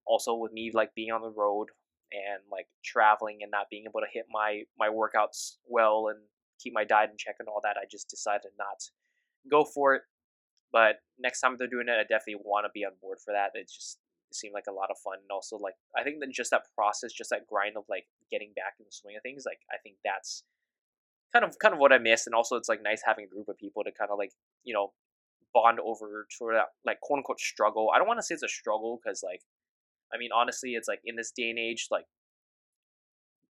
also 0.07 0.35
with 0.35 0.53
me 0.53 0.71
like 0.75 0.95
being 0.95 1.13
on 1.13 1.23
the 1.23 1.31
road 1.31 1.69
and 2.13 2.43
like 2.51 2.67
traveling 2.85 3.39
and 3.43 3.51
not 3.51 3.71
being 3.71 3.85
able 3.85 4.01
to 4.01 4.13
hit 4.13 4.27
my 4.31 4.63
my 4.79 4.89
workouts 4.89 5.57
well 5.67 6.09
and 6.09 6.19
keep 6.61 6.73
my 6.75 6.85
diet 6.85 7.11
in 7.11 7.17
check 7.17 7.37
and 7.39 7.49
all 7.49 7.61
that, 7.63 7.77
I 7.77 7.87
just 7.91 8.09
decided 8.11 8.53
not 8.59 8.83
go 9.51 9.65
for 9.65 9.95
it. 9.95 10.03
But 10.73 10.97
next 11.19 11.41
time 11.41 11.57
they're 11.59 11.69
doing 11.69 11.89
it, 11.89 11.99
I 11.99 12.03
definitely 12.03 12.43
want 12.45 12.65
to 12.65 12.71
be 12.73 12.85
on 12.85 12.93
board 13.01 13.19
for 13.25 13.33
that. 13.33 13.51
It 13.55 13.71
just 13.73 13.99
seemed 14.33 14.55
like 14.55 14.69
a 14.69 14.73
lot 14.73 14.91
of 14.91 14.99
fun, 14.99 15.19
and 15.23 15.31
also 15.31 15.57
like 15.57 15.75
I 15.97 16.03
think 16.03 16.21
that 16.21 16.31
just 16.31 16.51
that 16.51 16.67
process, 16.75 17.13
just 17.13 17.31
that 17.31 17.47
grind 17.47 17.77
of 17.77 17.85
like 17.89 18.07
getting 18.31 18.53
back 18.55 18.75
in 18.79 18.87
the 18.87 18.93
swing 18.93 19.17
of 19.17 19.23
things, 19.23 19.45
like 19.47 19.61
I 19.73 19.79
think 19.83 19.97
that's 20.05 20.45
kind 21.33 21.45
of 21.45 21.59
kind 21.59 21.75
of 21.75 21.81
what 21.81 21.93
I 21.93 21.99
missed. 21.99 22.27
And 22.27 22.35
also, 22.35 22.57
it's 22.57 22.69
like 22.69 22.83
nice 22.83 23.03
having 23.05 23.25
a 23.25 23.29
group 23.29 23.49
of 23.49 23.59
people 23.59 23.85
to 23.85 23.93
kind 23.93 24.11
of 24.11 24.19
like 24.19 24.33
you 24.65 24.75
know 24.75 24.93
bond 25.53 25.79
over 25.81 26.27
sort 26.31 26.55
of 26.55 26.61
that 26.61 26.67
like 26.85 27.01
quote 27.01 27.19
unquote 27.19 27.41
struggle. 27.41 27.91
I 27.95 27.99
don't 27.99 28.09
want 28.09 28.19
to 28.19 28.23
say 28.23 28.35
it's 28.35 28.43
a 28.43 28.49
struggle 28.49 29.01
because 29.03 29.23
like 29.23 29.43
I 30.13 30.19
mean 30.19 30.31
honestly, 30.35 30.71
it's 30.71 30.89
like 30.89 31.01
in 31.05 31.17
this 31.17 31.33
day 31.35 31.51
and 31.51 31.59
age, 31.59 31.89
like 31.91 32.07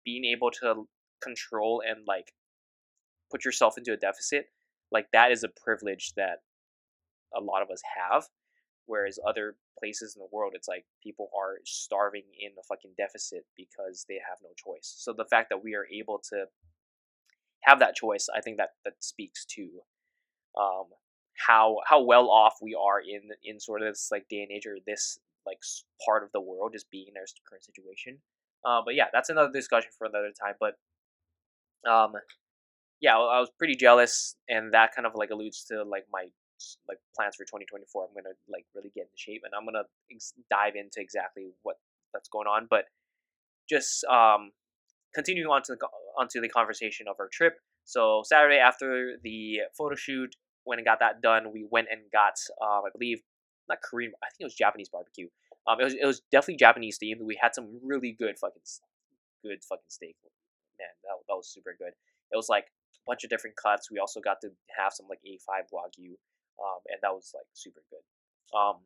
being 0.04 0.26
able 0.26 0.52
to 0.52 0.88
control 1.22 1.82
and 1.86 2.06
like 2.08 2.34
put 3.32 3.44
yourself 3.44 3.78
into 3.78 3.92
a 3.94 3.98
deficit, 3.98 4.48
like 4.92 5.08
that 5.12 5.32
is 5.32 5.44
a 5.44 5.50
privilege 5.50 6.14
that 6.16 6.40
a 7.36 7.42
lot 7.42 7.62
of 7.62 7.70
us 7.70 7.82
have. 7.98 8.26
Whereas 8.88 9.18
other 9.28 9.56
places 9.80 10.16
in 10.16 10.22
the 10.22 10.30
world, 10.32 10.54
it's 10.56 10.68
like 10.68 10.86
people 11.02 11.30
are 11.36 11.58
starving 11.66 12.24
in 12.40 12.52
a 12.60 12.64
fucking 12.64 12.92
deficit 12.98 13.46
because 13.58 14.06
they 14.08 14.16
have 14.16 14.38
no 14.44 14.50
choice. 14.56 14.94
So 14.98 15.12
the 15.12 15.26
fact 15.26 15.50
that 15.50 15.64
we 15.64 15.74
are 15.74 15.88
able 15.92 16.22
to 16.30 16.46
have 17.66 17.80
that 17.80 17.96
choice, 17.96 18.28
I 18.36 18.42
think 18.42 18.58
that 18.58 18.70
that 18.84 18.94
speaks 19.00 19.46
to 19.56 19.64
um, 20.58 20.86
how 21.48 21.78
how 21.88 22.02
well 22.04 22.30
off 22.30 22.56
we 22.62 22.76
are 22.76 23.00
in 23.00 23.30
in 23.44 23.60
sort 23.60 23.82
of 23.82 23.90
this 23.90 24.10
like 24.12 24.28
day 24.30 24.42
and 24.42 24.52
age 24.52 24.66
or 24.66 24.78
this 24.86 25.20
like 25.46 25.60
part 26.06 26.24
of 26.24 26.30
the 26.34 26.42
world 26.42 26.72
just 26.74 26.90
being 26.90 27.08
in 27.10 27.18
our 27.18 27.26
current 27.48 27.64
situation. 27.64 28.18
Uh, 28.66 28.82
but 28.84 28.96
yeah, 28.96 29.06
that's 29.14 29.30
another 29.30 29.52
discussion 29.52 29.90
for 29.98 30.08
another 30.08 30.32
time. 30.32 30.56
But 30.60 30.74
um, 31.90 32.14
yeah, 33.02 33.14
I 33.14 33.40
was 33.40 33.50
pretty 33.58 33.76
jealous, 33.76 34.36
and 34.50 34.74
that 34.74 34.96
kind 34.96 35.06
of 35.06 35.14
like 35.16 35.30
alludes 35.30 35.64
to 35.66 35.84
like 35.84 36.06
my 36.12 36.26
like 36.88 36.98
plans 37.16 37.36
for 37.36 37.44
2024. 37.44 38.08
I'm 38.08 38.14
gonna 38.16 38.36
like 38.50 38.66
really 38.74 38.92
get 38.96 39.06
into 39.06 39.18
shape, 39.18 39.42
and 39.44 39.54
I'm 39.54 39.66
gonna 39.66 39.86
ex- 40.12 40.34
dive 40.50 40.76
into 40.76 41.00
exactly 41.00 41.50
what 41.64 41.76
that's 42.14 42.30
going 42.30 42.48
on. 42.48 42.68
But 42.70 42.86
just 43.70 44.04
um, 44.06 44.52
continuing 45.14 45.50
on 45.50 45.62
to 45.64 45.74
the 45.74 45.78
onto 46.18 46.42
the 46.42 46.50
conversation 46.50 47.08
of 47.08 47.16
our 47.20 47.30
trip. 47.32 47.58
So 47.86 48.24
Saturday 48.26 48.58
after 48.58 49.18
the 49.24 49.60
photo 49.78 49.96
shoot, 49.96 50.36
when 50.64 50.80
and 50.80 50.86
got 50.86 51.00
that 51.00 51.22
done, 51.22 51.54
we 51.54 51.66
went 51.70 51.88
and 51.92 52.02
got 52.12 52.34
um, 52.62 52.84
I 52.86 52.90
believe 52.92 53.22
not 53.70 53.82
Korean, 53.82 54.12
I 54.24 54.28
think 54.30 54.42
it 54.42 54.46
was 54.46 54.56
Japanese 54.56 54.90
barbecue. 54.90 55.28
Um, 55.68 55.80
it 55.80 55.84
was 55.84 55.94
it 55.94 56.06
was 56.06 56.22
definitely 56.32 56.58
Japanese 56.58 57.00
themed. 57.02 57.22
We 57.22 57.40
had 57.42 57.56
some 57.56 57.80
really 57.84 58.16
good 58.18 58.38
fucking 58.38 58.62
good 59.44 59.64
fucking 59.64 59.90
steak. 59.90 60.16
Man, 60.80 60.90
that 61.04 61.16
that 61.28 61.36
was 61.36 61.48
super 61.48 61.76
good. 61.78 61.94
It 62.32 62.36
was 62.36 62.50
like 62.50 62.66
a 62.66 63.06
bunch 63.08 63.24
of 63.24 63.30
different 63.30 63.56
cuts. 63.56 63.90
We 63.90 64.00
also 64.00 64.20
got 64.20 64.42
to 64.42 64.50
have 64.78 64.94
some 64.94 65.08
like 65.10 65.20
A5 65.26 65.74
Wagyu, 65.74 66.18
um, 66.62 66.82
and 66.88 67.00
that 67.02 67.14
was 67.14 67.32
like 67.34 67.46
super 67.54 67.82
good. 67.90 68.06
Um, 68.58 68.86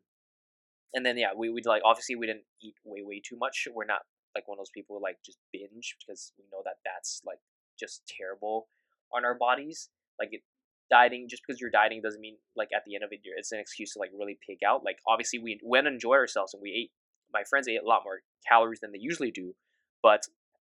and 0.94 1.04
then 1.04 1.18
yeah, 1.18 1.32
we 1.36 1.50
we 1.50 1.62
like 1.64 1.82
obviously 1.84 2.16
we 2.16 2.26
didn't 2.26 2.44
eat 2.62 2.74
way 2.84 3.02
way 3.02 3.20
too 3.20 3.36
much. 3.36 3.68
We're 3.72 3.84
not 3.84 4.02
like 4.34 4.46
one 4.46 4.56
of 4.56 4.60
those 4.60 4.70
people 4.74 4.96
who 4.96 5.02
like 5.02 5.18
just 5.24 5.38
binge 5.52 5.96
because 6.00 6.32
we 6.38 6.44
know 6.52 6.62
that 6.64 6.78
that's 6.84 7.22
like 7.26 7.38
just 7.78 8.02
terrible 8.06 8.68
on 9.14 9.24
our 9.24 9.34
bodies. 9.34 9.88
Like 10.18 10.30
it, 10.32 10.42
dieting 10.90 11.28
just 11.28 11.42
because 11.46 11.60
you're 11.60 11.70
dieting 11.70 12.02
doesn't 12.02 12.20
mean 12.20 12.36
like 12.56 12.68
at 12.74 12.82
the 12.84 12.96
end 12.96 13.04
of 13.04 13.10
it 13.12 13.20
it's 13.24 13.52
an 13.52 13.60
excuse 13.60 13.92
to 13.92 13.98
like 13.98 14.10
really 14.16 14.38
pig 14.46 14.58
out. 14.66 14.84
Like 14.84 14.98
obviously 15.06 15.38
we 15.38 15.60
went 15.62 15.86
and 15.86 15.94
enjoyed 15.94 16.16
ourselves 16.16 16.54
and 16.54 16.62
we 16.62 16.70
ate. 16.70 16.90
My 17.32 17.44
friends 17.44 17.68
ate 17.68 17.80
a 17.82 17.86
lot 17.86 18.02
more 18.04 18.22
calories 18.48 18.80
than 18.80 18.90
they 18.90 18.98
usually 18.98 19.30
do, 19.30 19.54
but 20.02 20.22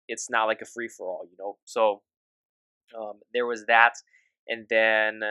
it's 0.09 0.29
not 0.29 0.45
like 0.45 0.62
a 0.62 0.65
free 0.65 0.89
for 0.89 1.07
all, 1.07 1.25
you 1.29 1.38
know. 1.39 1.57
So 1.65 2.01
um, 2.97 3.19
there 3.33 3.45
was 3.45 3.65
that, 3.67 3.93
and 4.47 4.65
then 4.69 5.21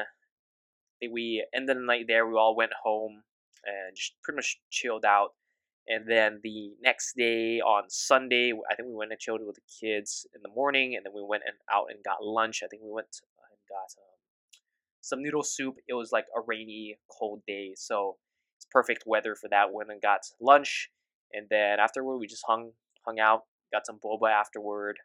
we 1.12 1.44
ended 1.54 1.76
the 1.76 1.80
night 1.80 2.06
there. 2.08 2.26
We 2.26 2.36
all 2.36 2.56
went 2.56 2.72
home 2.82 3.22
and 3.64 3.96
just 3.96 4.14
pretty 4.22 4.36
much 4.36 4.58
chilled 4.70 5.04
out. 5.04 5.30
And 5.88 6.04
then 6.08 6.40
the 6.42 6.72
next 6.82 7.14
day 7.16 7.60
on 7.60 7.84
Sunday, 7.88 8.52
I 8.70 8.74
think 8.74 8.88
we 8.88 8.94
went 8.94 9.12
and 9.12 9.20
chilled 9.20 9.40
with 9.46 9.56
the 9.56 9.86
kids 9.86 10.26
in 10.34 10.42
the 10.42 10.48
morning, 10.48 10.96
and 10.96 11.06
then 11.06 11.12
we 11.14 11.24
went 11.26 11.44
and 11.46 11.56
out 11.72 11.86
and 11.90 12.02
got 12.04 12.24
lunch. 12.24 12.62
I 12.64 12.66
think 12.66 12.82
we 12.82 12.90
went 12.90 13.06
and 13.22 13.58
got 13.68 14.02
um, 14.02 14.18
some 15.00 15.22
noodle 15.22 15.44
soup. 15.44 15.76
It 15.86 15.94
was 15.94 16.10
like 16.10 16.24
a 16.36 16.40
rainy, 16.44 16.96
cold 17.08 17.42
day, 17.46 17.74
so 17.76 18.16
it's 18.56 18.66
perfect 18.70 19.04
weather 19.06 19.36
for 19.36 19.48
that. 19.50 19.72
Went 19.72 19.90
and 19.90 20.02
got 20.02 20.22
lunch, 20.40 20.90
and 21.32 21.46
then 21.50 21.78
afterward 21.78 22.18
we 22.18 22.26
just 22.26 22.44
hung 22.48 22.72
hung 23.06 23.20
out, 23.20 23.42
got 23.72 23.86
some 23.86 24.00
boba 24.04 24.32
afterward, 24.32 24.98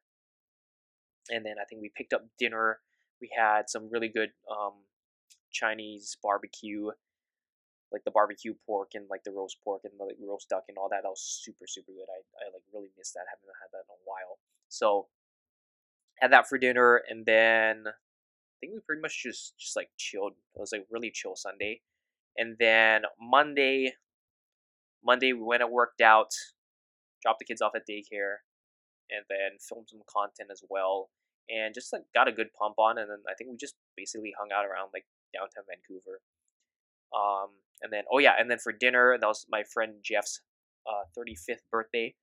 and 1.29 1.45
then 1.45 1.55
I 1.61 1.65
think 1.69 1.81
we 1.81 1.91
picked 1.95 2.13
up 2.13 2.25
dinner. 2.39 2.79
We 3.21 3.29
had 3.37 3.69
some 3.69 3.87
really 3.91 4.09
good 4.09 4.29
um, 4.49 4.73
Chinese 5.51 6.17
barbecue, 6.23 6.89
like 7.91 8.03
the 8.03 8.11
barbecue 8.11 8.53
pork 8.65 8.91
and 8.93 9.05
like 9.09 9.23
the 9.23 9.31
roast 9.31 9.57
pork 9.63 9.81
and 9.83 9.93
the 9.99 10.05
like, 10.05 10.17
roast 10.21 10.49
duck 10.49 10.63
and 10.69 10.77
all 10.77 10.89
that. 10.89 11.01
That 11.03 11.09
was 11.09 11.21
super 11.21 11.67
super 11.67 11.91
good. 11.91 12.07
I, 12.09 12.19
I 12.43 12.53
like 12.53 12.63
really 12.73 12.89
missed 12.97 13.13
that. 13.13 13.25
haven't 13.29 13.61
had 13.61 13.71
that 13.73 13.85
in 13.87 13.95
a 13.95 14.03
while. 14.05 14.39
So 14.69 15.07
had 16.19 16.31
that 16.31 16.47
for 16.47 16.57
dinner, 16.57 17.01
and 17.09 17.25
then 17.25 17.83
I 17.87 18.55
think 18.59 18.73
we 18.73 18.79
pretty 18.79 19.01
much 19.01 19.21
just 19.23 19.57
just 19.57 19.75
like 19.75 19.89
chilled. 19.97 20.33
It 20.55 20.59
was 20.59 20.71
like 20.71 20.85
really 20.89 21.11
chill 21.11 21.35
Sunday, 21.35 21.81
and 22.37 22.57
then 22.59 23.03
Monday, 23.19 23.93
Monday 25.03 25.33
we 25.33 25.43
went 25.43 25.63
and 25.63 25.71
worked 25.71 26.01
out, 26.01 26.31
dropped 27.21 27.39
the 27.39 27.45
kids 27.45 27.61
off 27.61 27.75
at 27.75 27.87
daycare, 27.89 28.45
and 29.09 29.25
then 29.29 29.59
filmed 29.59 29.89
some 29.89 30.01
content 30.07 30.49
as 30.51 30.63
well 30.69 31.09
and 31.49 31.73
just 31.73 31.91
like 31.91 32.03
got 32.13 32.27
a 32.27 32.31
good 32.31 32.53
pump 32.53 32.79
on 32.79 32.97
and 32.97 33.09
then 33.09 33.19
I 33.27 33.33
think 33.33 33.49
we 33.49 33.57
just 33.57 33.75
basically 33.97 34.33
hung 34.37 34.49
out 34.55 34.65
around 34.65 34.91
like 34.93 35.05
downtown 35.33 35.67
Vancouver. 35.67 36.21
Um 37.15 37.49
and 37.81 37.91
then 37.91 38.03
oh 38.11 38.19
yeah, 38.19 38.33
and 38.39 38.49
then 38.49 38.59
for 38.59 38.71
dinner 38.71 39.17
that 39.19 39.25
was 39.25 39.45
my 39.49 39.63
friend 39.63 39.95
Jeff's 40.03 40.41
uh 40.87 41.05
35th 41.17 41.63
birthday. 41.71 42.13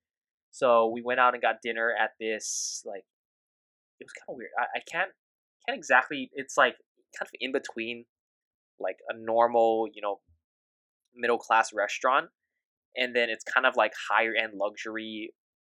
So 0.50 0.86
we 0.88 1.02
went 1.02 1.20
out 1.20 1.34
and 1.34 1.42
got 1.42 1.56
dinner 1.62 1.92
at 1.98 2.10
this 2.20 2.82
like 2.86 3.04
it 4.00 4.04
was 4.04 4.12
kind 4.12 4.34
of 4.34 4.36
weird. 4.36 4.50
I, 4.58 4.78
I 4.78 4.82
can't 4.90 5.10
can't 5.66 5.76
exactly 5.78 6.30
it's 6.32 6.56
like 6.56 6.76
kind 7.18 7.26
of 7.26 7.30
in 7.40 7.52
between 7.52 8.04
like 8.80 8.96
a 9.08 9.16
normal, 9.16 9.88
you 9.92 10.00
know, 10.02 10.20
middle 11.14 11.38
class 11.38 11.72
restaurant 11.72 12.28
and 12.96 13.14
then 13.14 13.30
it's 13.30 13.44
kind 13.44 13.66
of 13.66 13.76
like 13.76 13.92
higher 14.10 14.34
end 14.34 14.54
luxury 14.54 15.32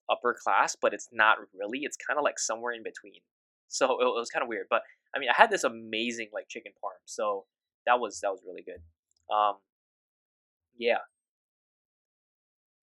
upper 0.10 0.36
class, 0.44 0.76
but 0.80 0.94
it's 0.94 1.10
not 1.12 1.38
really. 1.54 1.80
It's 1.84 1.98
kind 1.98 2.18
of 2.18 2.24
like 2.24 2.40
somewhere 2.40 2.74
in 2.74 2.84
between. 2.84 3.22
So 3.68 4.00
it, 4.02 4.04
it 4.04 4.20
was 4.20 4.30
kind 4.30 4.44
of 4.44 4.50
weird. 4.50 4.68
But 4.70 4.82
I 5.16 5.20
mean, 5.20 5.30
I 5.30 5.40
had 5.40 5.50
this 5.50 5.64
amazing 5.64 6.30
like 6.34 6.48
chicken 6.50 6.74
parm, 6.84 7.00
so 7.06 7.46
that 7.86 8.00
was 8.00 8.20
that 8.22 8.32
was 8.32 8.42
really 8.46 8.64
good. 8.64 8.82
Um, 9.32 9.56
yeah. 10.78 10.98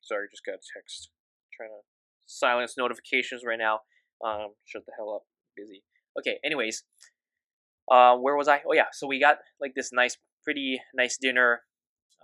Sorry, 0.01 0.27
just 0.31 0.45
got 0.45 0.55
a 0.55 0.65
text. 0.77 1.11
I'm 1.45 1.51
trying 1.57 1.71
to 1.71 1.83
silence 2.27 2.75
notifications 2.79 3.43
right 3.47 3.59
now. 3.59 3.81
Um, 4.25 4.55
shut 4.65 4.85
the 4.87 4.93
hell 4.97 5.15
up. 5.15 5.23
busy. 5.57 5.83
Okay. 6.19 6.39
Anyways, 6.45 6.85
uh, 7.91 8.17
where 8.17 8.37
was 8.37 8.49
I? 8.49 8.63
Oh 8.67 8.73
yeah. 8.73 8.87
So 8.93 9.07
we 9.07 9.21
got 9.21 9.39
like 9.61 9.73
this 9.75 9.91
nice, 9.93 10.17
pretty 10.45 10.81
nice 10.95 11.19
dinner 11.21 11.63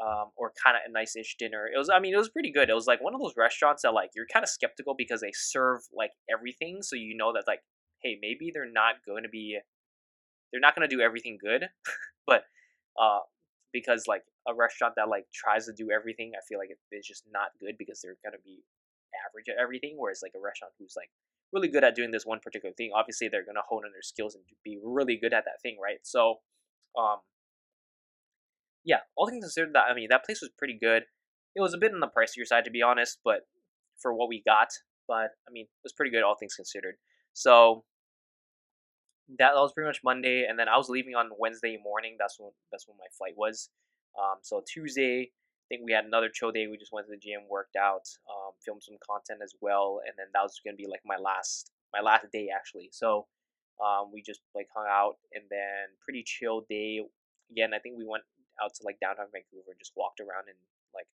um, 0.00 0.30
or 0.36 0.52
kind 0.62 0.76
of 0.76 0.82
a 0.88 0.92
nice-ish 0.92 1.36
dinner. 1.38 1.68
It 1.72 1.78
was, 1.78 1.88
I 1.88 2.00
mean, 2.00 2.14
it 2.14 2.18
was 2.18 2.28
pretty 2.28 2.50
good. 2.50 2.68
It 2.68 2.74
was 2.74 2.86
like 2.86 3.02
one 3.02 3.14
of 3.14 3.20
those 3.20 3.34
restaurants 3.36 3.82
that 3.82 3.94
like 3.94 4.10
you're 4.14 4.26
kind 4.32 4.42
of 4.42 4.48
skeptical 4.48 4.94
because 4.96 5.20
they 5.20 5.32
serve 5.32 5.80
like 5.96 6.10
everything, 6.32 6.78
so 6.82 6.96
you 6.96 7.16
know 7.16 7.32
that 7.32 7.44
like, 7.46 7.60
hey, 8.02 8.18
maybe 8.20 8.50
they're 8.52 8.70
not 8.70 8.96
going 9.06 9.22
to 9.22 9.28
be, 9.28 9.58
they're 10.52 10.60
not 10.60 10.74
going 10.74 10.88
to 10.88 10.94
do 10.94 11.00
everything 11.00 11.38
good, 11.40 11.68
but 12.26 12.44
uh, 13.00 13.20
because 13.74 14.06
like 14.06 14.22
a 14.46 14.54
restaurant 14.54 14.94
that 14.96 15.10
like 15.10 15.26
tries 15.34 15.66
to 15.66 15.74
do 15.74 15.90
everything, 15.90 16.32
I 16.38 16.40
feel 16.48 16.58
like 16.58 16.70
it's 16.70 17.08
just 17.08 17.24
not 17.30 17.50
good 17.60 17.74
because 17.76 18.00
they're 18.00 18.16
to 18.32 18.40
be 18.42 18.62
average 19.26 19.50
at 19.50 19.60
everything. 19.60 19.96
Whereas 19.98 20.22
like 20.22 20.32
a 20.38 20.40
restaurant 20.40 20.72
who's 20.78 20.94
like 20.96 21.10
really 21.52 21.68
good 21.68 21.82
at 21.84 21.98
doing 21.98 22.14
this 22.14 22.24
one 22.24 22.38
particular 22.38 22.72
thing, 22.72 22.94
obviously 22.94 23.28
they're 23.28 23.44
to 23.44 23.66
hone 23.68 23.82
in 23.84 23.92
their 23.92 24.06
skills 24.06 24.34
and 24.34 24.44
be 24.64 24.78
really 24.80 25.18
good 25.18 25.34
at 25.34 25.44
that 25.44 25.60
thing, 25.60 25.76
right? 25.82 25.98
So, 26.02 26.38
um, 26.96 27.18
yeah, 28.84 29.02
all 29.16 29.26
things 29.28 29.44
considered, 29.44 29.74
that 29.74 29.90
I 29.90 29.94
mean 29.94 30.08
that 30.08 30.24
place 30.24 30.40
was 30.40 30.50
pretty 30.56 30.78
good. 30.80 31.02
It 31.56 31.60
was 31.60 31.74
a 31.74 31.78
bit 31.78 31.92
on 31.92 32.00
the 32.00 32.08
pricier 32.08 32.46
side 32.46 32.64
to 32.64 32.70
be 32.70 32.82
honest, 32.82 33.18
but 33.26 33.42
for 33.98 34.14
what 34.14 34.30
we 34.30 34.40
got, 34.46 34.70
but 35.08 35.34
I 35.44 35.50
mean, 35.50 35.66
it 35.66 35.82
was 35.82 35.92
pretty 35.92 36.12
good 36.14 36.22
all 36.22 36.36
things 36.38 36.54
considered. 36.54 36.94
So 37.32 37.84
that, 39.28 39.52
that 39.54 39.60
was 39.60 39.72
pretty 39.72 39.88
much 39.88 40.00
Monday, 40.04 40.46
and 40.48 40.58
then 40.58 40.68
I 40.68 40.76
was 40.76 40.88
leaving 40.88 41.14
on 41.14 41.30
Wednesday 41.38 41.78
morning. 41.82 42.16
That's 42.18 42.38
when 42.38 42.50
that's 42.70 42.86
when 42.86 42.96
my 42.98 43.08
flight 43.16 43.34
was. 43.36 43.70
Um, 44.18 44.38
so 44.42 44.62
Tuesday, 44.66 45.32
I 45.32 45.64
think 45.68 45.82
we 45.84 45.92
had 45.92 46.04
another 46.04 46.28
chill 46.28 46.52
day. 46.52 46.66
We 46.66 46.76
just 46.76 46.92
went 46.92 47.06
to 47.06 47.12
the 47.12 47.18
gym, 47.18 47.48
worked 47.48 47.76
out, 47.76 48.04
um, 48.28 48.52
filmed 48.64 48.82
some 48.82 48.96
content 49.04 49.40
as 49.42 49.54
well, 49.60 50.00
and 50.06 50.14
then 50.18 50.26
that 50.32 50.42
was 50.42 50.60
gonna 50.64 50.76
be 50.76 50.86
like 50.86 51.02
my 51.04 51.16
last 51.16 51.70
my 51.92 52.00
last 52.00 52.26
day 52.32 52.48
actually. 52.54 52.90
So 52.92 53.26
um, 53.82 54.10
we 54.12 54.22
just 54.22 54.40
like 54.54 54.68
hung 54.74 54.86
out, 54.88 55.16
and 55.32 55.44
then 55.50 55.94
pretty 56.04 56.22
chill 56.22 56.66
day. 56.68 57.00
Again, 57.50 57.72
I 57.74 57.78
think 57.78 57.96
we 57.98 58.06
went 58.06 58.24
out 58.62 58.74
to 58.74 58.82
like 58.84 59.00
downtown 59.00 59.26
Vancouver 59.32 59.72
and 59.72 59.78
just 59.78 59.92
walked 59.96 60.20
around 60.20 60.46
and 60.46 60.58
like, 60.94 61.06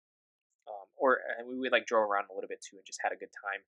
um, 0.69 0.87
or 0.97 1.19
and 1.38 1.49
we, 1.49 1.59
we 1.59 1.71
like 1.71 1.87
drove 1.87 2.09
around 2.09 2.26
a 2.31 2.35
little 2.35 2.49
bit 2.49 2.61
too 2.61 2.76
and 2.76 2.87
just 2.87 3.00
had 3.02 3.12
a 3.12 3.17
good 3.17 3.33
time 3.33 3.62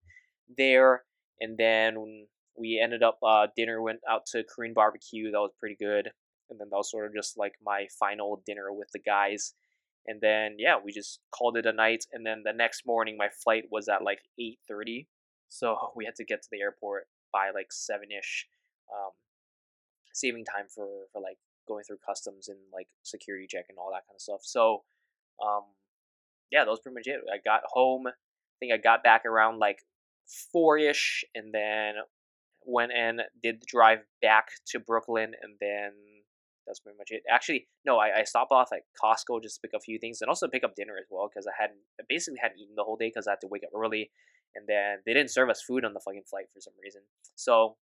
there. 0.56 1.04
And 1.40 1.56
then 1.56 2.26
we 2.56 2.80
ended 2.82 3.02
up 3.02 3.18
uh, 3.23 3.47
dinner 3.56 3.80
went 3.80 4.00
out 4.09 4.26
to 4.26 4.44
Korean 4.44 4.75
barbecue. 4.75 5.30
That 5.30 5.40
was 5.40 5.52
pretty 5.59 5.76
good. 5.76 6.11
And 6.50 6.61
then 6.61 6.68
that 6.71 6.76
was 6.76 6.90
sort 6.90 7.06
of 7.06 7.14
just 7.14 7.38
like 7.38 7.54
my 7.64 7.87
final 7.99 8.42
dinner 8.44 8.73
with 8.73 8.88
the 8.92 8.99
guys. 8.99 9.54
And 10.06 10.21
then 10.21 10.56
yeah, 10.59 10.76
we 10.82 10.92
just 10.92 11.21
called 11.30 11.56
it 11.56 11.66
a 11.66 11.73
night. 11.73 12.04
And 12.12 12.26
then 12.26 12.42
the 12.44 12.52
next 12.52 12.87
morning, 12.87 13.16
my 13.16 13.28
flight 13.42 13.64
was 13.71 13.88
at 13.88 14.02
like 14.02 14.21
eight 14.38 14.59
thirty, 14.68 15.09
so 15.49 15.92
we 15.97 16.04
had 16.04 16.16
to 16.16 16.25
get 16.25 16.42
to 16.42 16.49
the 16.50 16.61
airport 16.61 17.04
by 17.32 17.50
like 17.54 17.73
seven 17.73 18.09
ish, 18.11 18.47
um, 18.92 19.12
saving 20.12 20.44
time 20.44 20.66
for 20.68 20.87
for 21.12 21.23
like 21.23 21.38
going 21.68 21.85
through 21.85 21.99
customs 22.06 22.49
and 22.49 22.59
like 22.73 22.88
security 23.02 23.47
check 23.49 23.66
and 23.68 23.78
all 23.78 23.90
that 23.90 24.06
kind 24.06 24.16
of 24.16 24.21
stuff. 24.21 24.40
So, 24.42 24.82
um, 25.44 25.62
yeah, 26.50 26.64
that 26.64 26.71
was 26.71 26.80
pretty 26.80 26.97
much 26.97 27.06
it. 27.06 27.21
I 27.32 27.38
got 27.42 27.62
home. 27.66 28.06
I 28.09 28.12
think 28.61 28.73
I 28.73 28.76
got 28.76 29.02
back 29.02 29.25
around 29.25 29.59
like 29.59 29.78
four 30.52 30.78
ish, 30.78 31.25
and 31.35 31.54
then 31.54 31.94
went 32.66 32.92
and 32.92 33.23
did 33.42 33.61
the 33.61 33.66
drive 33.66 34.00
back 34.21 34.49
to 34.69 34.81
Brooklyn, 34.81 35.33
and 35.42 35.57
then 35.61 35.92
that's 36.66 36.81
pretty 36.81 36.99
much 36.99 37.09
it. 37.11 37.23
Actually, 37.31 37.69
no, 37.85 37.99
I, 37.99 38.21
I 38.21 38.25
stopped 38.25 38.52
off 38.52 38.71
at 38.73 38.83
Costco 39.02 39.42
just 39.42 39.57
to 39.57 39.61
pick 39.62 39.76
a 39.76 39.81
few 39.81 39.99
things 39.99 40.21
and 40.21 40.28
also 40.28 40.49
pick 40.49 40.64
up 40.64 40.75
dinner 40.76 40.95
as 40.99 41.07
well 41.11 41.28
because 41.28 41.47
I 41.47 41.52
hadn't 41.59 41.81
I 42.00 42.04
basically 42.09 42.38
hadn't 42.40 42.59
eaten 42.59 42.75
the 42.76 42.85
whole 42.85 42.97
day 42.97 43.09
because 43.09 43.26
I 43.26 43.33
had 43.33 43.40
to 43.42 43.49
wake 43.49 43.64
up 43.64 43.71
early, 43.75 44.11
and 44.54 44.66
then 44.69 44.99
they 45.07 45.14
didn't 45.14 45.31
serve 45.31 45.50
us 45.50 45.62
food 45.62 45.85
on 45.85 45.95
the 45.95 46.00
fucking 46.00 46.25
flight 46.28 46.47
for 46.52 46.61
some 46.61 46.75
reason. 46.83 47.02
So, 47.35 47.76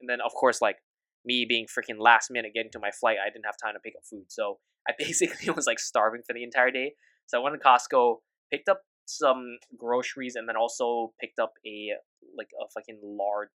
and 0.00 0.08
then 0.08 0.20
of 0.20 0.32
course 0.34 0.62
like 0.62 0.78
me 1.24 1.44
being 1.48 1.66
freaking 1.66 2.00
last 2.00 2.30
minute 2.30 2.52
getting 2.54 2.72
to 2.72 2.78
my 2.78 2.90
flight, 2.90 3.16
I 3.24 3.30
didn't 3.30 3.46
have 3.46 3.56
time 3.62 3.74
to 3.74 3.80
pick 3.80 3.94
up 3.96 4.04
food. 4.04 4.26
So 4.28 4.58
I 4.88 4.92
basically 4.98 5.52
was 5.52 5.66
like 5.66 5.78
starving 5.78 6.22
for 6.26 6.32
the 6.32 6.42
entire 6.42 6.70
day. 6.70 6.94
So 7.26 7.40
I 7.40 7.42
went 7.42 7.60
to 7.60 7.66
Costco, 7.66 8.16
picked 8.50 8.68
up 8.68 8.82
some 9.06 9.58
groceries, 9.76 10.36
and 10.36 10.48
then 10.48 10.56
also 10.56 11.12
picked 11.20 11.38
up 11.38 11.54
a 11.66 11.92
like 12.36 12.50
a 12.60 12.68
fucking 12.72 13.00
large 13.02 13.48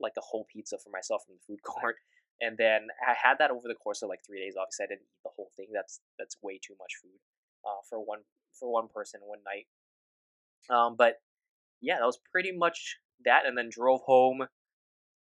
like 0.00 0.14
a 0.16 0.22
whole 0.22 0.46
pizza 0.52 0.76
for 0.78 0.90
myself 0.90 1.22
from 1.26 1.36
the 1.36 1.44
food 1.46 1.62
court. 1.64 1.96
And 2.40 2.58
then 2.58 2.88
I 3.00 3.14
had 3.16 3.38
that 3.38 3.50
over 3.50 3.66
the 3.66 3.74
course 3.74 4.02
of 4.02 4.10
like 4.10 4.20
three 4.26 4.40
days. 4.40 4.54
Obviously, 4.60 4.84
I 4.84 4.88
didn't 4.88 5.08
eat 5.08 5.22
the 5.24 5.30
whole 5.36 5.50
thing. 5.56 5.68
That's 5.72 6.00
that's 6.18 6.36
way 6.42 6.60
too 6.62 6.74
much 6.78 6.92
food 7.00 7.18
uh, 7.64 7.80
for 7.88 7.98
one 7.98 8.20
for 8.58 8.70
one 8.70 8.88
person 8.92 9.20
one 9.24 9.40
night. 9.44 9.66
Um, 10.68 10.96
but 10.96 11.20
yeah, 11.80 11.96
that 11.98 12.04
was 12.04 12.18
pretty 12.30 12.52
much 12.52 12.96
that. 13.24 13.46
And 13.46 13.56
then 13.56 13.70
drove 13.70 14.02
home. 14.02 14.42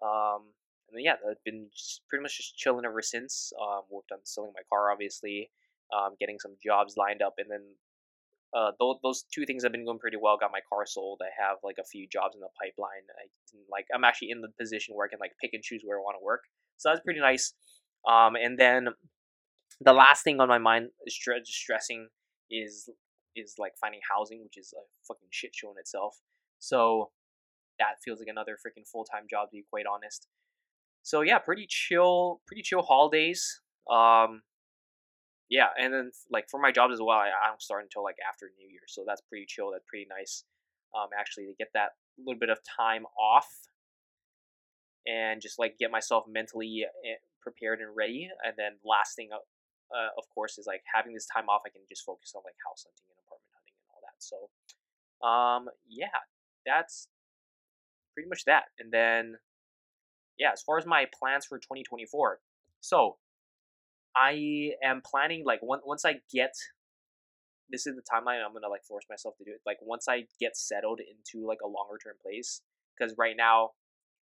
Um, 0.03 0.55
and 0.89 0.99
then, 0.99 1.05
yeah, 1.05 1.15
I've 1.29 1.43
been 1.45 1.69
pretty 2.09 2.23
much 2.23 2.37
just 2.37 2.57
chilling 2.57 2.85
ever 2.85 3.03
since. 3.03 3.53
Um, 3.61 3.83
worked 3.91 4.13
on 4.13 4.19
selling 4.25 4.53
my 4.55 4.63
car, 4.71 4.91
obviously, 4.91 5.51
um, 5.95 6.15
getting 6.21 6.39
some 6.39 6.57
jobs 6.63 6.97
lined 6.97 7.23
up, 7.23 7.35
and 7.39 7.51
then 7.51 7.63
uh, 8.55 8.71
those, 8.79 8.97
those 9.03 9.25
two 9.35 9.45
things 9.45 9.65
have 9.65 9.73
been 9.73 9.85
going 9.85 9.99
pretty 9.99 10.17
well. 10.21 10.37
Got 10.39 10.53
my 10.53 10.61
car 10.69 10.87
sold. 10.87 11.21
I 11.23 11.31
have 11.43 11.59
like 11.65 11.77
a 11.81 11.85
few 11.85 12.07
jobs 12.09 12.37
in 12.37 12.41
the 12.41 12.49
pipeline. 12.63 13.03
I 13.19 13.27
can, 13.51 13.61
like 13.71 13.87
I'm 13.95 14.05
actually 14.05 14.31
in 14.31 14.41
the 14.41 14.49
position 14.59 14.95
where 14.95 15.07
I 15.07 15.11
can 15.11 15.19
like 15.19 15.33
pick 15.41 15.51
and 15.55 15.63
choose 15.63 15.83
where 15.85 15.99
I 15.99 16.03
want 16.03 16.17
to 16.21 16.25
work. 16.25 16.43
So 16.77 16.89
that's 16.89 17.03
pretty 17.03 17.21
nice. 17.21 17.53
Um, 18.09 18.37
and 18.37 18.59
then 18.59 18.89
the 19.81 19.93
last 19.93 20.23
thing 20.23 20.41
on 20.41 20.49
my 20.49 20.59
mind 20.59 20.89
is 21.07 21.19
stressing 21.45 22.09
is 22.51 22.89
is 23.35 23.55
like 23.59 23.73
finding 23.81 24.01
housing, 24.09 24.43
which 24.45 24.57
is 24.57 24.73
a 24.73 24.83
fucking 25.09 25.29
shit 25.31 25.51
show 25.55 25.73
in 25.73 25.79
itself. 25.79 26.21
So 26.61 27.11
that 27.81 27.97
feels 28.05 28.21
like 28.21 28.29
another 28.29 28.53
freaking 28.55 28.87
full 28.87 29.05
time 29.05 29.25
job 29.29 29.49
to 29.49 29.57
be 29.57 29.65
quite 29.69 29.87
honest. 29.87 30.29
So 31.03 31.23
yeah, 31.23 31.39
pretty 31.39 31.67
chill, 31.69 32.41
pretty 32.47 32.63
chill 32.63 32.83
holidays. 32.83 33.61
Um, 33.91 34.43
yeah, 35.55 35.71
and 35.79 35.95
then 35.95 36.11
like 36.35 36.51
for 36.51 36.59
my 36.59 36.73
job 36.73 36.91
as 36.91 36.99
well, 36.99 37.15
I, 37.15 37.31
I 37.31 37.47
don't 37.47 37.63
start 37.63 37.87
until 37.87 38.03
like 38.03 38.19
after 38.27 38.51
New 38.59 38.67
Year, 38.67 38.83
so 38.91 39.05
that's 39.07 39.23
pretty 39.23 39.47
chill. 39.47 39.71
That's 39.71 39.87
pretty 39.87 40.11
nice. 40.11 40.43
Um, 40.91 41.15
actually, 41.15 41.47
to 41.47 41.55
get 41.57 41.71
that 41.75 41.95
little 42.19 42.41
bit 42.41 42.51
of 42.51 42.59
time 42.67 43.07
off 43.15 43.47
and 45.07 45.41
just 45.41 45.61
like 45.61 45.79
get 45.79 45.93
myself 45.93 46.25
mentally 46.27 46.83
eh, 46.83 47.23
prepared 47.41 47.79
and 47.79 47.95
ready. 47.95 48.27
And 48.43 48.55
then 48.59 48.83
last 48.83 49.15
thing, 49.15 49.31
uh, 49.31 49.47
uh, 49.95 50.11
of 50.19 50.27
course, 50.35 50.59
is 50.59 50.67
like 50.67 50.83
having 50.93 51.15
this 51.15 51.29
time 51.31 51.47
off. 51.47 51.63
I 51.65 51.71
can 51.71 51.87
just 51.89 52.03
focus 52.03 52.35
on 52.35 52.43
like 52.43 52.59
house 52.67 52.83
hunting 52.83 53.07
and 53.15 53.23
apartment 53.23 53.55
hunting 53.55 53.79
and 53.79 53.89
all 53.95 54.03
that. 54.03 54.19
So, 54.19 54.37
um, 55.23 55.71
yeah, 55.87 56.19
that's 56.67 57.07
pretty 58.13 58.29
much 58.29 58.43
that. 58.51 58.75
And 58.83 58.91
then, 58.91 59.39
yeah, 60.37 60.51
as 60.51 60.63
far 60.67 60.79
as 60.79 60.85
my 60.85 61.07
plans 61.15 61.47
for 61.47 61.63
2024, 61.63 62.43
so 62.81 63.23
I 64.17 64.73
am 64.83 65.03
planning 65.05 65.43
like 65.45 65.61
once 65.63 65.83
once 65.85 66.05
I 66.05 66.21
get 66.33 66.55
this 67.71 67.87
is 67.87 67.97
the 67.97 68.05
timeline 68.05 68.45
I'm 68.45 68.53
gonna 68.53 68.69
like 68.69 68.85
force 68.85 69.05
myself 69.09 69.37
to 69.39 69.45
do 69.45 69.53
it. 69.53 69.63
Like 69.67 69.79
once 69.81 70.07
I 70.09 70.27
get 70.39 70.57
settled 70.57 71.01
into 71.01 71.47
like 71.47 71.63
a 71.65 71.71
longer 71.71 71.99
term 71.99 72.15
place, 72.21 72.61
because 72.95 73.17
right 73.17 73.37
now, 73.37 73.75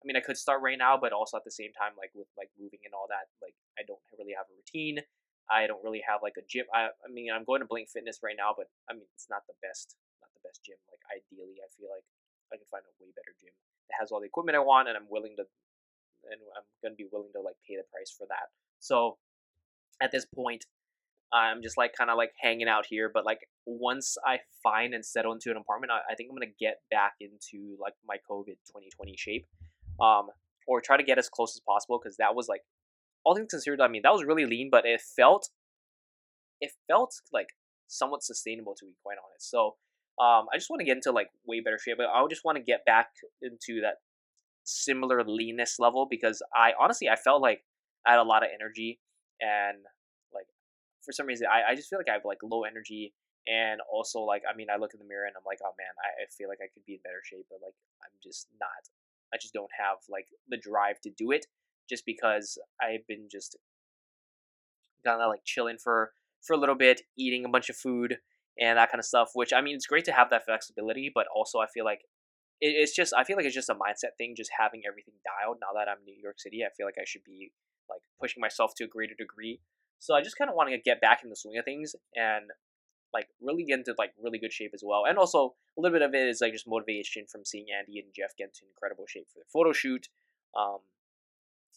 I 0.00 0.02
mean 0.06 0.16
I 0.16 0.24
could 0.24 0.38
start 0.38 0.62
right 0.62 0.78
now, 0.78 0.96
but 0.96 1.12
also 1.12 1.36
at 1.36 1.44
the 1.44 1.54
same 1.54 1.72
time 1.74 1.98
like 1.98 2.14
with 2.14 2.30
like 2.38 2.48
moving 2.58 2.80
and 2.84 2.94
all 2.94 3.06
that, 3.10 3.28
like 3.42 3.54
I 3.78 3.82
don't 3.84 4.02
really 4.16 4.32
have 4.36 4.46
a 4.48 4.56
routine. 4.56 5.02
I 5.50 5.68
don't 5.68 5.84
really 5.84 6.00
have 6.08 6.24
like 6.24 6.40
a 6.40 6.44
gym. 6.46 6.64
I 6.72 6.94
I 7.04 7.08
mean 7.10 7.28
I'm 7.34 7.44
going 7.44 7.60
to 7.60 7.68
Blink 7.68 7.90
Fitness 7.90 8.22
right 8.24 8.38
now, 8.38 8.54
but 8.56 8.70
I 8.88 8.94
mean 8.94 9.08
it's 9.12 9.28
not 9.28 9.44
the 9.50 9.58
best, 9.60 9.98
not 10.24 10.32
the 10.32 10.44
best 10.46 10.64
gym. 10.64 10.78
Like 10.88 11.02
ideally, 11.12 11.60
I 11.60 11.68
feel 11.76 11.92
like 11.92 12.06
I 12.52 12.56
can 12.56 12.68
find 12.70 12.86
a 12.86 12.94
way 13.02 13.12
better 13.12 13.34
gym 13.36 13.52
that 13.90 14.00
has 14.00 14.08
all 14.14 14.22
the 14.22 14.30
equipment 14.30 14.56
I 14.56 14.64
want, 14.64 14.88
and 14.88 14.96
I'm 14.96 15.10
willing 15.10 15.36
to, 15.36 15.44
and 16.30 16.40
I'm 16.56 16.64
gonna 16.80 16.96
be 16.96 17.10
willing 17.12 17.34
to 17.36 17.42
like 17.44 17.58
pay 17.66 17.76
the 17.76 17.84
price 17.92 18.14
for 18.14 18.24
that. 18.32 18.48
So 18.80 19.20
at 20.00 20.12
this 20.12 20.26
point, 20.26 20.64
I'm 21.32 21.62
just 21.62 21.76
like 21.76 21.92
kind 21.96 22.10
of 22.10 22.16
like 22.16 22.32
hanging 22.40 22.68
out 22.68 22.86
here. 22.86 23.10
But 23.12 23.24
like 23.24 23.40
once 23.66 24.16
I 24.24 24.38
find 24.62 24.94
and 24.94 25.04
settle 25.04 25.32
into 25.32 25.50
an 25.50 25.56
apartment, 25.56 25.92
I, 25.92 26.12
I 26.12 26.14
think 26.14 26.30
I'm 26.30 26.36
gonna 26.36 26.52
get 26.58 26.80
back 26.90 27.14
into 27.20 27.76
like 27.80 27.94
my 28.06 28.16
COVID 28.30 28.56
2020 28.66 29.14
shape, 29.16 29.46
um, 30.00 30.28
or 30.66 30.80
try 30.80 30.96
to 30.96 31.02
get 31.02 31.18
as 31.18 31.28
close 31.28 31.56
as 31.56 31.60
possible 31.60 31.98
because 32.02 32.16
that 32.18 32.34
was 32.34 32.48
like 32.48 32.62
all 33.24 33.34
things 33.34 33.50
considered. 33.50 33.80
I 33.80 33.88
mean, 33.88 34.02
that 34.04 34.12
was 34.12 34.24
really 34.24 34.46
lean, 34.46 34.68
but 34.70 34.86
it 34.86 35.00
felt 35.00 35.50
it 36.60 36.70
felt 36.88 37.14
like 37.32 37.48
somewhat 37.88 38.22
sustainable 38.22 38.74
to 38.78 38.84
be 38.84 38.94
quite 39.02 39.16
honest. 39.18 39.50
So 39.50 39.76
um, 40.20 40.46
I 40.52 40.56
just 40.56 40.70
want 40.70 40.80
to 40.80 40.84
get 40.84 40.96
into 40.96 41.10
like 41.10 41.28
way 41.46 41.60
better 41.60 41.78
shape. 41.78 41.96
But 41.98 42.06
I 42.06 42.24
just 42.28 42.44
want 42.44 42.56
to 42.56 42.62
get 42.62 42.84
back 42.84 43.08
into 43.42 43.80
that 43.80 43.96
similar 44.64 45.22
leanness 45.24 45.78
level 45.78 46.06
because 46.08 46.42
I 46.54 46.72
honestly 46.80 47.08
I 47.08 47.16
felt 47.16 47.42
like 47.42 47.64
I 48.06 48.12
had 48.12 48.20
a 48.20 48.22
lot 48.22 48.42
of 48.42 48.50
energy 48.54 49.00
and 49.44 49.84
like 50.32 50.48
for 51.04 51.12
some 51.12 51.28
reason 51.28 51.46
I, 51.46 51.72
I 51.72 51.74
just 51.76 51.92
feel 51.92 52.00
like 52.00 52.08
I 52.08 52.16
have 52.16 52.24
like 52.24 52.40
low 52.40 52.64
energy 52.64 53.12
and 53.44 53.84
also 53.92 54.24
like 54.24 54.42
I 54.48 54.56
mean 54.56 54.72
I 54.72 54.80
look 54.80 54.96
in 54.96 55.00
the 55.00 55.08
mirror 55.08 55.28
and 55.28 55.36
I'm 55.36 55.44
like 55.44 55.60
oh 55.60 55.76
man 55.76 55.92
I, 56.00 56.24
I 56.24 56.26
feel 56.32 56.48
like 56.48 56.64
I 56.64 56.72
could 56.72 56.88
be 56.88 56.96
in 56.96 57.04
better 57.04 57.20
shape 57.20 57.44
but 57.52 57.60
like 57.60 57.76
I'm 58.00 58.16
just 58.24 58.48
not 58.56 58.88
I 59.32 59.36
just 59.36 59.52
don't 59.52 59.70
have 59.76 60.00
like 60.08 60.26
the 60.48 60.56
drive 60.56 61.00
to 61.04 61.10
do 61.12 61.30
it 61.30 61.44
just 61.88 62.08
because 62.08 62.56
I've 62.80 63.06
been 63.06 63.28
just 63.30 63.56
kind 65.04 65.20
of 65.20 65.28
like 65.28 65.44
chilling 65.44 65.76
for 65.76 66.12
for 66.40 66.54
a 66.54 66.60
little 66.60 66.74
bit 66.74 67.02
eating 67.18 67.44
a 67.44 67.52
bunch 67.52 67.68
of 67.68 67.76
food 67.76 68.16
and 68.58 68.78
that 68.78 68.90
kind 68.90 69.00
of 69.00 69.04
stuff 69.04 69.30
which 69.34 69.52
I 69.52 69.60
mean 69.60 69.76
it's 69.76 69.86
great 69.86 70.04
to 70.06 70.16
have 70.16 70.30
that 70.30 70.46
flexibility 70.46 71.12
but 71.14 71.26
also 71.34 71.58
I 71.58 71.66
feel 71.68 71.84
like 71.84 72.00
it, 72.60 72.72
it's 72.80 72.96
just 72.96 73.12
I 73.12 73.24
feel 73.24 73.36
like 73.36 73.44
it's 73.44 73.54
just 73.54 73.68
a 73.68 73.74
mindset 73.74 74.16
thing 74.16 74.34
just 74.36 74.50
having 74.58 74.82
everything 74.88 75.14
dialed. 75.20 75.58
Now 75.60 75.76
that 75.76 75.90
I'm 75.90 75.98
in 76.06 76.14
New 76.14 76.22
York 76.22 76.40
City 76.40 76.62
I 76.64 76.72
feel 76.76 76.86
like 76.86 76.96
I 76.98 77.04
should 77.04 77.24
be 77.24 77.52
pushing 78.20 78.40
myself 78.40 78.74
to 78.76 78.84
a 78.84 78.88
greater 78.88 79.14
degree. 79.18 79.60
So 79.98 80.14
I 80.14 80.22
just 80.22 80.36
kind 80.36 80.50
of 80.50 80.56
want 80.56 80.70
to 80.70 80.78
get 80.78 81.00
back 81.00 81.20
in 81.22 81.30
the 81.30 81.36
swing 81.36 81.58
of 81.58 81.64
things 81.64 81.96
and 82.14 82.50
like 83.12 83.28
really 83.40 83.64
get 83.64 83.78
into 83.78 83.94
like 83.96 84.12
really 84.22 84.38
good 84.38 84.52
shape 84.52 84.72
as 84.74 84.82
well. 84.84 85.04
And 85.08 85.16
also 85.16 85.54
a 85.78 85.80
little 85.80 85.96
bit 85.96 86.02
of 86.02 86.14
it 86.14 86.28
is 86.28 86.40
like 86.40 86.52
just 86.52 86.68
motivation 86.68 87.26
from 87.26 87.44
seeing 87.44 87.66
Andy 87.76 88.00
and 88.00 88.12
Jeff 88.14 88.36
get 88.36 88.48
into 88.48 88.66
incredible 88.68 89.06
shape 89.08 89.28
for 89.32 89.38
the 89.38 89.44
photo 89.50 89.72
shoot. 89.72 90.08
Um, 90.56 90.78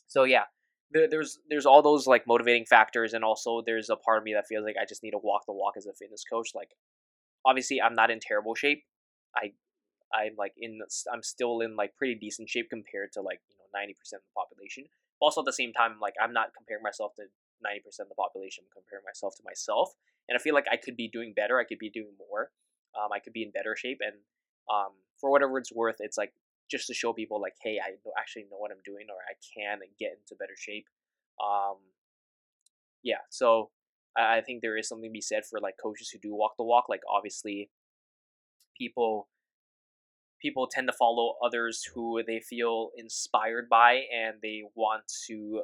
so 0.07 0.23
yeah, 0.23 0.43
there, 0.91 1.07
there's 1.07 1.39
there's 1.49 1.65
all 1.65 1.81
those 1.81 2.07
like 2.07 2.27
motivating 2.27 2.65
factors, 2.65 3.13
and 3.13 3.23
also 3.23 3.61
there's 3.65 3.89
a 3.89 3.95
part 3.95 4.17
of 4.17 4.23
me 4.23 4.33
that 4.33 4.47
feels 4.47 4.65
like 4.65 4.75
I 4.81 4.85
just 4.85 5.03
need 5.03 5.11
to 5.11 5.19
walk 5.21 5.45
the 5.45 5.53
walk 5.53 5.75
as 5.77 5.85
a 5.85 5.93
fitness 5.93 6.23
coach. 6.29 6.51
Like 6.55 6.71
obviously 7.45 7.81
I'm 7.81 7.95
not 7.95 8.11
in 8.11 8.19
terrible 8.19 8.55
shape. 8.55 8.83
I 9.35 9.53
I'm 10.13 10.35
like 10.37 10.53
in 10.57 10.79
I'm 11.11 11.23
still 11.23 11.61
in 11.61 11.75
like 11.75 11.95
pretty 11.95 12.15
decent 12.15 12.49
shape 12.49 12.69
compared 12.69 13.11
to 13.13 13.21
like 13.21 13.39
you 13.49 13.55
know 13.57 13.79
90% 13.79 13.91
of 14.13 14.21
the 14.21 14.35
population 14.35 14.85
also 15.19 15.41
at 15.41 15.45
the 15.45 15.53
same 15.53 15.73
time 15.73 15.97
like 16.01 16.13
i'm 16.21 16.33
not 16.33 16.53
comparing 16.55 16.83
myself 16.83 17.13
to 17.15 17.23
90% 17.65 17.85
of 18.01 18.09
the 18.09 18.15
population 18.15 18.63
i'm 18.65 18.81
comparing 18.81 19.03
myself 19.05 19.35
to 19.35 19.43
myself 19.43 19.93
and 20.29 20.37
i 20.37 20.41
feel 20.41 20.53
like 20.53 20.67
i 20.71 20.77
could 20.77 20.95
be 20.95 21.07
doing 21.07 21.33
better 21.35 21.59
i 21.59 21.63
could 21.63 21.79
be 21.79 21.89
doing 21.89 22.13
more 22.17 22.51
um, 22.93 23.11
i 23.11 23.19
could 23.19 23.33
be 23.33 23.43
in 23.43 23.51
better 23.51 23.75
shape 23.75 23.99
and 24.01 24.17
um, 24.69 24.91
for 25.19 25.31
whatever 25.31 25.57
it's 25.57 25.71
worth, 25.73 25.97
it's 25.99 26.17
like 26.17 26.33
just 26.69 26.87
to 26.87 26.93
show 26.93 27.13
people 27.13 27.41
like, 27.41 27.55
hey, 27.61 27.79
I 27.83 27.95
actually 28.19 28.43
know 28.43 28.57
what 28.57 28.71
I'm 28.71 28.83
doing, 28.85 29.07
or 29.09 29.17
I 29.29 29.35
can 29.55 29.79
get 29.99 30.19
into 30.19 30.37
better 30.37 30.55
shape. 30.57 30.85
Um, 31.41 31.77
yeah, 33.03 33.23
so 33.29 33.69
I, 34.17 34.37
I 34.37 34.41
think 34.41 34.61
there 34.61 34.77
is 34.77 34.87
something 34.87 35.09
to 35.09 35.13
be 35.13 35.21
said 35.21 35.45
for 35.45 35.59
like 35.59 35.75
coaches 35.81 36.09
who 36.09 36.19
do 36.19 36.35
walk 36.35 36.57
the 36.57 36.63
walk. 36.63 36.85
Like 36.89 37.01
obviously, 37.09 37.69
people 38.77 39.27
people 40.41 40.67
tend 40.67 40.87
to 40.87 40.93
follow 40.93 41.35
others 41.43 41.83
who 41.93 42.21
they 42.25 42.39
feel 42.39 42.89
inspired 42.97 43.67
by 43.69 44.01
and 44.13 44.35
they 44.41 44.61
want 44.75 45.03
to 45.27 45.61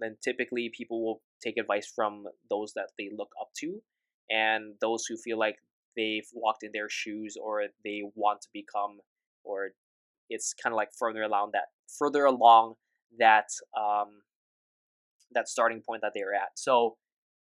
then 0.00 0.16
typically 0.22 0.70
people 0.76 1.04
will 1.04 1.22
take 1.42 1.56
advice 1.56 1.90
from 1.94 2.24
those 2.48 2.72
that 2.74 2.88
they 2.98 3.10
look 3.16 3.30
up 3.40 3.48
to 3.56 3.80
and 4.30 4.74
those 4.80 5.04
who 5.06 5.16
feel 5.16 5.38
like 5.38 5.56
they've 5.96 6.28
walked 6.34 6.62
in 6.62 6.70
their 6.72 6.88
shoes 6.88 7.36
or 7.42 7.62
they 7.84 8.02
want 8.14 8.40
to 8.40 8.48
become 8.52 8.98
or 9.44 9.70
it's 10.30 10.54
kind 10.62 10.72
of 10.72 10.76
like 10.76 10.90
further 10.98 11.22
along 11.22 11.50
that 11.52 11.66
further 11.98 12.24
along 12.24 12.74
that 13.18 13.46
um 13.76 14.22
that 15.32 15.48
starting 15.48 15.82
point 15.86 16.02
that 16.02 16.12
they're 16.14 16.34
at. 16.34 16.50
So 16.56 16.96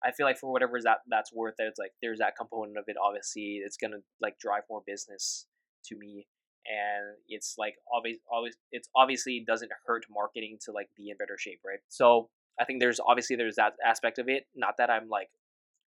i 0.04 0.12
feel 0.12 0.26
like 0.26 0.38
for 0.38 0.52
whatever 0.52 0.78
is 0.78 0.84
that 0.84 0.97
that's 1.10 1.32
worth 1.34 1.56
it, 1.60 1.63
it's 1.63 1.80
like 1.80 1.91
there's 2.02 2.19
that 2.19 2.34
component 2.38 2.78
of 2.78 2.84
it 2.88 2.97
obviously 3.02 3.62
it's 3.65 3.78
gonna 3.78 4.02
like 4.21 4.38
drive 4.39 4.63
more 4.69 4.82
business 4.86 5.45
to 5.86 5.95
me 5.97 6.28
and 6.67 7.17
it's 7.28 7.56
like 7.58 7.76
obvious 7.93 8.17
always 8.32 8.56
it's 8.71 8.89
obviously 8.95 9.43
doesn't 9.45 9.71
hurt 9.86 10.06
marketing 10.10 10.58
to 10.63 10.71
like 10.71 10.88
be 10.95 11.10
in 11.10 11.17
better 11.17 11.38
shape 11.38 11.60
right? 11.65 11.80
So 11.89 12.30
i 12.60 12.65
think 12.65 12.80
there's 12.80 12.99
obviously 13.06 13.36
there's 13.36 13.56
that 13.56 13.73
aspect 13.86 14.19
of 14.19 14.30
it 14.30 14.45
not 14.56 14.76
that 14.78 14.89
i'm 14.89 15.10
like 15.10 15.30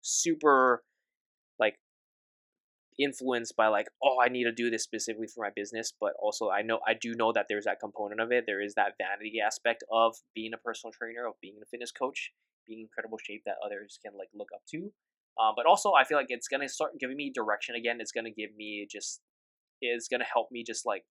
super 0.02 0.84
like 1.60 1.76
influenced 2.98 3.56
by 3.56 3.68
like 3.68 3.88
oh 4.04 4.18
i 4.24 4.30
need 4.30 4.46
to 4.46 4.52
do 4.52 4.70
this 4.70 4.84
specifically 4.84 5.28
for 5.28 5.44
my 5.44 5.50
business 5.56 5.94
but 6.00 6.14
also 6.20 6.50
i 6.50 6.62
know 6.62 6.80
i 6.88 6.94
do 6.94 7.14
know 7.16 7.32
that 7.32 7.46
there's 7.50 7.66
that 7.66 7.80
component 7.80 8.20
of 8.22 8.32
it. 8.32 8.46
There 8.48 8.62
is 8.62 8.74
that 8.76 8.94
vanity 8.98 9.40
aspect 9.46 9.84
of 9.92 10.16
being 10.34 10.54
a 10.54 10.58
personal 10.58 10.92
trainer 10.92 11.28
of 11.28 11.34
being 11.42 11.56
a 11.62 11.66
fitness 11.66 11.92
coach 11.92 12.32
being 12.66 12.82
incredible 12.82 13.20
shape 13.24 13.44
that 13.46 13.56
others 13.64 14.00
can 14.04 14.18
like 14.18 14.30
look 14.34 14.50
up 14.54 14.62
to. 14.72 14.92
Uh, 15.40 15.52
but 15.56 15.66
also 15.66 15.94
i 15.94 16.04
feel 16.04 16.18
like 16.18 16.28
it's 16.30 16.48
gonna 16.48 16.70
start 16.70 16.98
giving 17.00 17.18
me 17.18 17.32
direction 17.34 17.76
again. 17.76 17.98
It's 18.00 18.12
gonna 18.12 18.32
give 18.32 18.56
me 18.56 18.88
just 18.90 19.22
is 19.82 20.08
going 20.08 20.22
to 20.22 20.26
help 20.26 20.48
me 20.52 20.64
just 20.66 20.86
like 20.86 21.04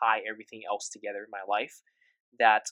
tie 0.00 0.20
everything 0.28 0.62
else 0.68 0.88
together 0.88 1.18
in 1.18 1.30
my 1.30 1.40
life 1.48 1.80
that 2.38 2.66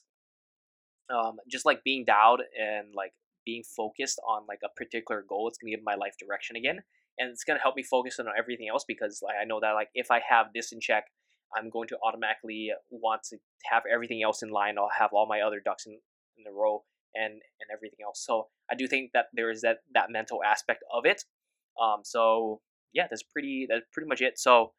um, 1.10 1.36
just 1.50 1.64
like 1.64 1.82
being 1.84 2.04
dialed 2.04 2.42
and 2.58 2.88
like 2.94 3.12
being 3.44 3.62
focused 3.64 4.20
on 4.28 4.42
like 4.46 4.60
a 4.64 4.68
particular 4.76 5.24
goal 5.26 5.48
it's 5.48 5.58
going 5.58 5.72
to 5.72 5.76
give 5.76 5.84
my 5.84 5.94
life 5.94 6.14
direction 6.20 6.56
again 6.56 6.80
and 7.18 7.30
it's 7.30 7.44
going 7.44 7.58
to 7.58 7.62
help 7.62 7.76
me 7.76 7.82
focus 7.82 8.18
on 8.18 8.26
everything 8.38 8.68
else 8.68 8.84
because 8.86 9.20
like 9.22 9.36
i 9.40 9.44
know 9.44 9.58
that 9.60 9.72
like 9.72 9.88
if 9.94 10.10
i 10.10 10.20
have 10.28 10.46
this 10.54 10.70
in 10.70 10.80
check 10.80 11.04
i'm 11.56 11.70
going 11.70 11.88
to 11.88 11.96
automatically 12.06 12.70
want 12.90 13.22
to 13.22 13.38
have 13.70 13.84
everything 13.90 14.22
else 14.22 14.42
in 14.42 14.50
line 14.50 14.76
i'll 14.76 14.90
have 14.98 15.10
all 15.14 15.26
my 15.26 15.40
other 15.40 15.62
ducks 15.64 15.86
in, 15.86 15.92
in 15.92 16.44
a 16.46 16.52
row 16.52 16.84
and 17.14 17.32
and 17.32 17.68
everything 17.72 18.00
else 18.04 18.22
so 18.22 18.48
i 18.70 18.74
do 18.74 18.86
think 18.86 19.10
that 19.14 19.26
there 19.32 19.50
is 19.50 19.62
that 19.62 19.78
that 19.94 20.10
mental 20.10 20.40
aspect 20.44 20.84
of 20.92 21.06
it 21.06 21.24
um 21.82 22.00
so 22.04 22.60
yeah 22.92 23.06
that's 23.08 23.22
pretty 23.22 23.66
that's 23.68 23.86
pretty 23.94 24.08
much 24.08 24.20
it 24.20 24.38
so 24.38 24.72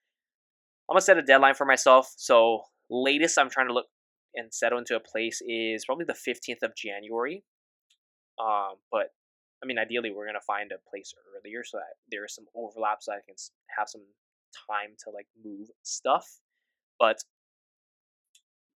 I'm 0.90 0.96
gonna 0.96 1.02
set 1.02 1.18
a 1.18 1.22
deadline 1.22 1.54
for 1.54 1.66
myself. 1.66 2.14
So 2.18 2.64
latest 2.90 3.38
I'm 3.38 3.50
trying 3.50 3.68
to 3.68 3.74
look 3.74 3.86
and 4.34 4.52
settle 4.54 4.80
into 4.80 4.96
a 4.96 5.00
place 5.00 5.42
is 5.48 5.86
probably 5.86 6.06
the 6.06 6.14
15th 6.14 6.64
of 6.64 6.76
January. 6.76 7.44
Um, 8.40 8.76
but 8.92 9.12
I 9.62 9.68
mean, 9.68 9.78
ideally, 9.78 10.12
we're 10.12 10.26
gonna 10.26 10.40
find 10.42 10.72
a 10.72 10.90
place 10.90 11.14
earlier 11.36 11.64
so 11.64 11.78
that 11.78 11.98
there 12.10 12.26
is 12.26 12.34
some 12.34 12.46
overlap, 12.56 13.00
so 13.02 13.12
I 13.12 13.20
can 13.26 13.36
have 13.78 13.88
some 13.88 14.04
time 14.68 14.96
to 15.04 15.12
like 15.12 15.28
move 15.44 15.68
stuff. 15.84 16.40
But 17.00 17.24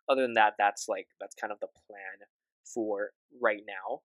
other 0.09 0.23
than 0.23 0.33
that, 0.33 0.55
that's 0.57 0.87
like 0.89 1.07
that's 1.19 1.35
kind 1.35 1.53
of 1.53 1.59
the 1.59 1.67
plan 1.87 2.27
for 2.65 3.11
right 3.41 3.61
now. 3.65 4.01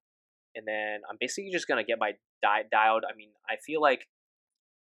And 0.55 0.67
then 0.67 1.01
I'm 1.11 1.17
basically 1.19 1.51
just 1.51 1.67
gonna 1.67 1.85
get 1.85 1.99
my 1.99 2.13
diet 2.43 2.69
dialed. 2.71 3.05
I 3.11 3.17
mean, 3.17 3.31
I 3.49 3.57
feel 3.57 3.81
like 3.81 4.07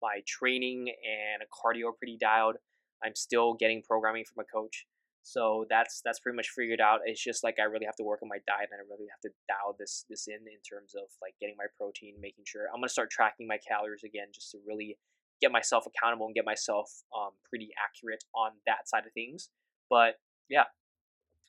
my 0.02 0.20
training 0.28 0.90
and 0.90 1.44
cardio 1.50 1.90
are 1.90 1.94
pretty 1.94 2.18
dialed. 2.20 2.58
I'm 3.04 3.16
still 3.16 3.54
getting 3.54 3.82
programming 3.82 4.26
from 4.26 4.44
a 4.44 4.48
coach. 4.48 4.86
So 5.24 5.66
that's 5.70 6.02
that's 6.06 6.20
pretty 6.20 6.38
much 6.38 6.50
figured 6.56 6.80
out. 6.80 7.02
It's 7.04 7.22
just 7.22 7.44
like 7.44 7.56
I 7.60 7.64
really 7.64 7.86
have 7.86 7.98
to 7.98 8.04
work 8.04 8.24
on 8.24 8.30
my 8.30 8.40
diet 8.48 8.70
and 8.72 8.80
I 8.80 8.88
really 8.88 9.12
have 9.12 9.20
to 9.28 9.30
dial 9.48 9.76
this 9.78 10.06
this 10.10 10.28
in 10.28 10.48
in 10.48 10.62
terms 10.64 10.96
of 10.96 11.12
like 11.22 11.36
getting 11.42 11.56
my 11.58 11.68
protein, 11.78 12.16
making 12.22 12.46
sure 12.48 12.68
I'm 12.74 12.80
gonna 12.80 12.88
start 12.88 13.12
tracking 13.12 13.46
my 13.46 13.60
calories 13.60 14.04
again 14.06 14.28
just 14.34 14.52
to 14.52 14.58
really 14.66 14.98
get 15.42 15.52
myself 15.52 15.86
accountable 15.86 16.26
and 16.26 16.36
get 16.36 16.46
myself 16.46 16.90
um, 17.16 17.32
pretty 17.50 17.70
accurate 17.76 18.24
on 18.34 18.52
that 18.66 18.88
side 18.88 19.06
of 19.06 19.14
things. 19.14 19.50
But 19.90 20.16
yeah, 20.50 20.72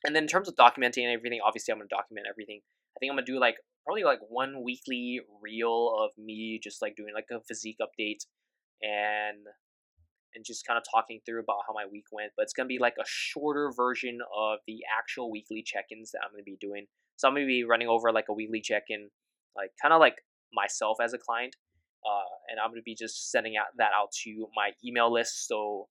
and 0.03 0.15
then 0.15 0.23
in 0.23 0.29
terms 0.29 0.47
of 0.47 0.55
documenting 0.55 1.11
everything, 1.11 1.39
obviously 1.39 1.71
I'm 1.71 1.79
gonna 1.79 1.87
document 1.87 2.27
everything. 2.29 2.59
I 2.59 2.99
think 2.99 3.11
I'm 3.11 3.15
gonna 3.15 3.25
do 3.25 3.39
like 3.39 3.55
probably 3.85 4.03
like 4.03 4.19
one 4.27 4.63
weekly 4.63 5.21
reel 5.41 5.95
of 6.03 6.11
me 6.17 6.59
just 6.61 6.81
like 6.81 6.95
doing 6.95 7.13
like 7.13 7.31
a 7.31 7.39
physique 7.47 7.77
update 7.81 8.27
and 8.81 9.47
and 10.35 10.45
just 10.45 10.65
kind 10.65 10.77
of 10.77 10.83
talking 10.89 11.19
through 11.25 11.39
about 11.41 11.57
how 11.67 11.73
my 11.73 11.85
week 11.91 12.05
went. 12.11 12.31
But 12.37 12.43
it's 12.43 12.53
going 12.53 12.65
to 12.65 12.73
be 12.73 12.79
like 12.79 12.95
a 12.99 13.05
shorter 13.05 13.71
version 13.75 14.19
of 14.35 14.59
the 14.67 14.79
actual 14.97 15.31
weekly 15.31 15.63
check 15.65 15.85
ins 15.91 16.11
that 16.11 16.19
I'm 16.23 16.31
going 16.31 16.43
to 16.43 16.49
be 16.49 16.57
doing. 16.59 16.85
So 17.17 17.27
I'm 17.27 17.33
going 17.33 17.45
to 17.45 17.47
be 17.47 17.63
running 17.63 17.87
over 17.87 18.11
like 18.11 18.29
a 18.29 18.33
weekly 18.33 18.61
check 18.61 18.83
in, 18.89 19.09
like 19.55 19.71
kind 19.81 19.93
of 19.93 19.99
like 19.99 20.15
myself 20.53 20.97
as 21.03 21.13
a 21.13 21.17
client. 21.17 21.55
Uh, 22.05 22.31
and 22.49 22.59
I'm 22.59 22.69
going 22.69 22.79
to 22.79 22.85
be 22.85 22.95
just 22.95 23.29
sending 23.29 23.57
out 23.57 23.67
that 23.77 23.91
out 23.97 24.11
to 24.23 24.47
my 24.55 24.71
email 24.85 25.11
list. 25.11 25.47
So 25.47 25.87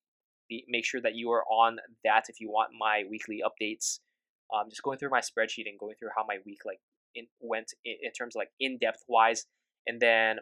be, 0.48 0.64
make 0.68 0.86
sure 0.86 1.00
that 1.02 1.14
you 1.14 1.30
are 1.30 1.44
on 1.44 1.76
that 2.04 2.24
if 2.28 2.40
you 2.40 2.48
want 2.48 2.70
my 2.78 3.02
weekly 3.10 3.42
updates. 3.44 4.00
Um, 4.54 4.70
just 4.70 4.82
going 4.82 4.98
through 4.98 5.10
my 5.10 5.20
spreadsheet 5.20 5.68
and 5.68 5.78
going 5.78 5.94
through 5.98 6.08
how 6.16 6.24
my 6.26 6.38
week 6.46 6.60
like 6.64 6.80
in, 7.14 7.26
went 7.40 7.72
in, 7.84 7.96
in 8.02 8.12
terms 8.12 8.34
of 8.34 8.40
like 8.40 8.48
in 8.58 8.78
depth 8.80 9.04
wise, 9.08 9.44
and 9.86 10.00
then 10.00 10.38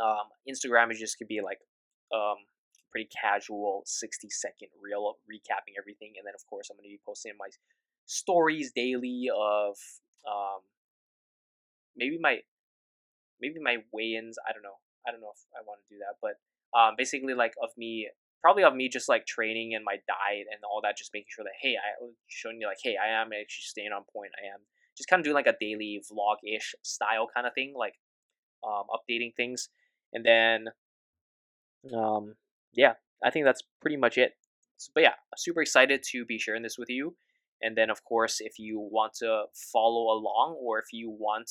um, 0.00 0.30
Instagram 0.48 0.92
is 0.92 1.00
just 1.00 1.18
gonna 1.18 1.26
be 1.26 1.40
like 1.42 1.58
um, 2.14 2.36
pretty 2.92 3.08
casual 3.08 3.82
60 3.86 4.28
second 4.30 4.68
reel 4.80 5.16
recapping 5.24 5.74
everything. 5.80 6.12
And 6.16 6.26
then, 6.26 6.34
of 6.36 6.44
course, 6.46 6.68
I'm 6.70 6.76
going 6.76 6.84
to 6.84 6.94
be 6.94 7.00
posting 7.04 7.32
my 7.38 7.48
stories 8.06 8.70
daily 8.76 9.26
of 9.34 9.76
um, 10.28 10.60
maybe 11.96 12.18
my 12.20 12.38
maybe 13.40 13.58
my 13.60 13.78
weigh-ins. 13.92 14.36
I 14.46 14.52
don't 14.52 14.62
know. 14.62 14.78
I 15.08 15.10
don't 15.10 15.20
know 15.20 15.32
if 15.34 15.42
I 15.56 15.64
want 15.66 15.80
to 15.82 15.94
do 15.94 15.98
that, 16.04 16.20
but 16.20 16.38
um, 16.78 16.94
basically 16.96 17.34
like 17.34 17.54
of 17.62 17.70
me 17.76 18.08
probably 18.40 18.64
of 18.64 18.74
me 18.74 18.88
just 18.88 19.08
like 19.08 19.24
training 19.26 19.74
and 19.74 19.84
my 19.84 19.96
diet 20.06 20.46
and 20.50 20.60
all 20.68 20.80
that, 20.82 20.96
just 20.96 21.14
making 21.14 21.30
sure 21.30 21.44
that 21.44 21.58
hey, 21.60 21.74
I 21.74 21.96
showing 22.28 22.60
you 22.60 22.66
like 22.66 22.82
hey, 22.82 22.96
I 23.02 23.08
am 23.20 23.32
actually 23.32 23.66
staying 23.66 23.92
on 23.92 24.04
point. 24.12 24.30
I 24.36 24.52
am 24.52 24.60
just 24.96 25.08
kind 25.08 25.20
of 25.20 25.24
doing 25.24 25.34
like 25.34 25.46
a 25.46 25.56
daily 25.58 26.02
vlog 26.12 26.36
ish 26.44 26.74
style 26.82 27.26
kind 27.32 27.46
of 27.46 27.54
thing, 27.54 27.74
like 27.76 27.94
um, 28.62 28.84
updating 28.92 29.34
things, 29.34 29.68
and 30.12 30.24
then 30.24 30.68
um, 31.96 32.34
yeah, 32.74 32.94
I 33.24 33.30
think 33.30 33.44
that's 33.44 33.62
pretty 33.80 33.96
much 33.96 34.18
it. 34.18 34.32
So, 34.76 34.90
but 34.94 35.02
yeah, 35.02 35.14
super 35.36 35.62
excited 35.62 36.02
to 36.10 36.24
be 36.24 36.38
sharing 36.38 36.62
this 36.62 36.78
with 36.78 36.88
you. 36.90 37.14
And 37.60 37.76
then, 37.76 37.90
of 37.90 38.02
course, 38.04 38.38
if 38.40 38.58
you 38.58 38.80
want 38.80 39.14
to 39.20 39.44
follow 39.72 40.12
along 40.12 40.58
or 40.60 40.78
if 40.80 40.86
you 40.92 41.10
want 41.10 41.50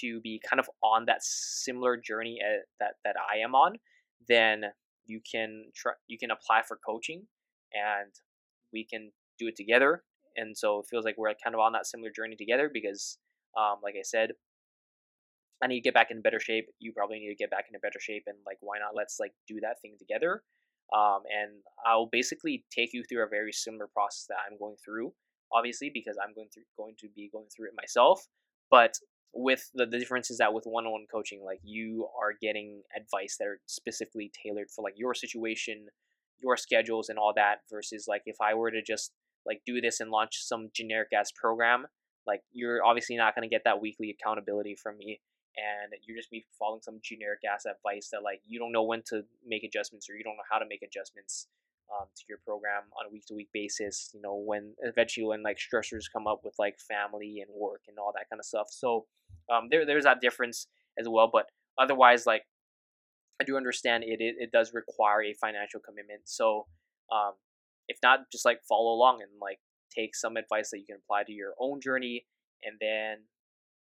to 0.00 0.20
be 0.20 0.40
kind 0.48 0.60
of 0.60 0.70
on 0.82 1.06
that 1.06 1.22
similar 1.22 1.96
journey 1.96 2.38
uh, 2.40 2.60
that, 2.78 2.94
that 3.04 3.16
I 3.18 3.38
am 3.38 3.54
on, 3.54 3.76
then 4.28 4.66
you 5.06 5.20
can 5.30 5.64
try, 5.74 5.92
you 6.06 6.18
can 6.18 6.30
apply 6.30 6.62
for 6.66 6.78
coaching 6.86 7.26
and 7.74 8.12
we 8.72 8.84
can 8.84 9.10
do 9.38 9.48
it 9.48 9.56
together. 9.56 10.04
And 10.36 10.56
so 10.56 10.78
it 10.78 10.86
feels 10.88 11.04
like 11.04 11.16
we're 11.18 11.32
kind 11.42 11.54
of 11.54 11.60
on 11.60 11.72
that 11.72 11.86
similar 11.86 12.10
journey 12.14 12.36
together 12.36 12.70
because, 12.72 13.18
um, 13.58 13.78
like 13.82 13.94
I 13.98 14.04
said, 14.04 14.30
I 15.62 15.66
need 15.66 15.80
to 15.80 15.84
get 15.84 15.94
back 15.94 16.10
in 16.10 16.22
better 16.22 16.40
shape. 16.40 16.68
You 16.78 16.92
probably 16.92 17.18
need 17.18 17.28
to 17.28 17.34
get 17.34 17.50
back 17.50 17.66
into 17.68 17.78
better 17.80 18.00
shape, 18.00 18.24
and 18.26 18.38
like, 18.46 18.58
why 18.60 18.78
not? 18.78 18.94
Let's 18.96 19.18
like 19.20 19.32
do 19.46 19.60
that 19.60 19.80
thing 19.82 19.96
together. 19.98 20.42
Um, 20.94 21.20
and 21.30 21.62
I'll 21.86 22.08
basically 22.10 22.64
take 22.74 22.92
you 22.92 23.04
through 23.04 23.24
a 23.24 23.28
very 23.28 23.52
similar 23.52 23.86
process 23.86 24.26
that 24.28 24.38
I'm 24.50 24.58
going 24.58 24.76
through, 24.84 25.12
obviously, 25.52 25.90
because 25.92 26.16
I'm 26.22 26.34
going 26.34 26.48
through 26.52 26.64
going 26.76 26.94
to 27.00 27.08
be 27.14 27.30
going 27.32 27.46
through 27.54 27.68
it 27.68 27.74
myself. 27.76 28.26
But 28.70 28.94
with 29.32 29.70
the, 29.74 29.86
the 29.86 29.98
difference 29.98 30.30
is 30.30 30.38
that 30.38 30.52
with 30.52 30.64
one-on-one 30.64 31.06
coaching, 31.12 31.42
like 31.44 31.60
you 31.62 32.08
are 32.20 32.32
getting 32.40 32.82
advice 32.96 33.36
that 33.38 33.46
are 33.46 33.60
specifically 33.66 34.32
tailored 34.42 34.68
for 34.74 34.82
like 34.82 34.94
your 34.96 35.14
situation, 35.14 35.86
your 36.42 36.56
schedules, 36.56 37.08
and 37.08 37.18
all 37.18 37.32
that. 37.36 37.58
Versus 37.70 38.06
like 38.08 38.22
if 38.26 38.36
I 38.40 38.54
were 38.54 38.70
to 38.70 38.82
just 38.82 39.12
like 39.46 39.60
do 39.66 39.80
this 39.80 40.00
and 40.00 40.10
launch 40.10 40.42
some 40.42 40.70
generic 40.74 41.08
ass 41.16 41.30
program, 41.30 41.86
like 42.26 42.40
you're 42.50 42.84
obviously 42.84 43.16
not 43.16 43.34
going 43.36 43.48
to 43.48 43.54
get 43.54 43.62
that 43.64 43.80
weekly 43.80 44.10
accountability 44.10 44.74
from 44.74 44.96
me 44.98 45.20
and 45.60 45.92
you're 46.04 46.16
just 46.16 46.30
be 46.30 46.44
following 46.58 46.80
some 46.82 46.98
generic 47.02 47.40
ass 47.44 47.66
advice 47.66 48.08
that 48.12 48.22
like 48.22 48.40
you 48.46 48.58
don't 48.58 48.72
know 48.72 48.82
when 48.82 49.02
to 49.10 49.22
make 49.46 49.64
adjustments 49.64 50.08
or 50.08 50.14
you 50.16 50.24
don't 50.24 50.36
know 50.36 50.50
how 50.50 50.58
to 50.58 50.70
make 50.72 50.82
adjustments 50.82 51.48
um, 51.92 52.06
to 52.16 52.24
your 52.28 52.38
program 52.46 52.84
on 52.98 53.06
a 53.06 53.12
week 53.12 53.26
to 53.26 53.34
week 53.34 53.50
basis. 53.52 54.10
You 54.14 54.20
know 54.22 54.36
when 54.36 54.74
eventually 54.80 55.26
when 55.26 55.42
like 55.42 55.58
stressors 55.58 56.12
come 56.12 56.26
up 56.26 56.40
with 56.44 56.54
like 56.58 56.78
family 56.80 57.44
and 57.44 57.50
work 57.54 57.82
and 57.88 57.98
all 57.98 58.12
that 58.16 58.30
kind 58.30 58.40
of 58.40 58.46
stuff. 58.46 58.68
So 58.70 59.06
um, 59.52 59.68
there 59.70 59.84
there's 59.84 60.04
that 60.04 60.20
difference 60.20 60.66
as 60.98 61.06
well. 61.08 61.28
But 61.32 61.46
otherwise, 61.78 62.26
like 62.26 62.44
I 63.40 63.44
do 63.44 63.56
understand 63.56 64.04
it 64.04 64.20
it, 64.20 64.36
it 64.38 64.50
does 64.52 64.72
require 64.74 65.22
a 65.22 65.34
financial 65.34 65.80
commitment. 65.80 66.22
So 66.24 66.66
Um, 67.10 67.34
if 67.88 67.98
not, 68.06 68.30
just 68.30 68.44
like 68.44 68.62
follow 68.68 68.92
along 68.94 69.18
and 69.20 69.32
like 69.40 69.58
take 69.90 70.14
some 70.14 70.36
advice 70.38 70.70
that 70.70 70.78
you 70.78 70.86
can 70.86 71.02
apply 71.02 71.24
to 71.24 71.32
your 71.32 71.54
own 71.58 71.80
journey, 71.80 72.24
and 72.62 72.78
then 72.78 73.26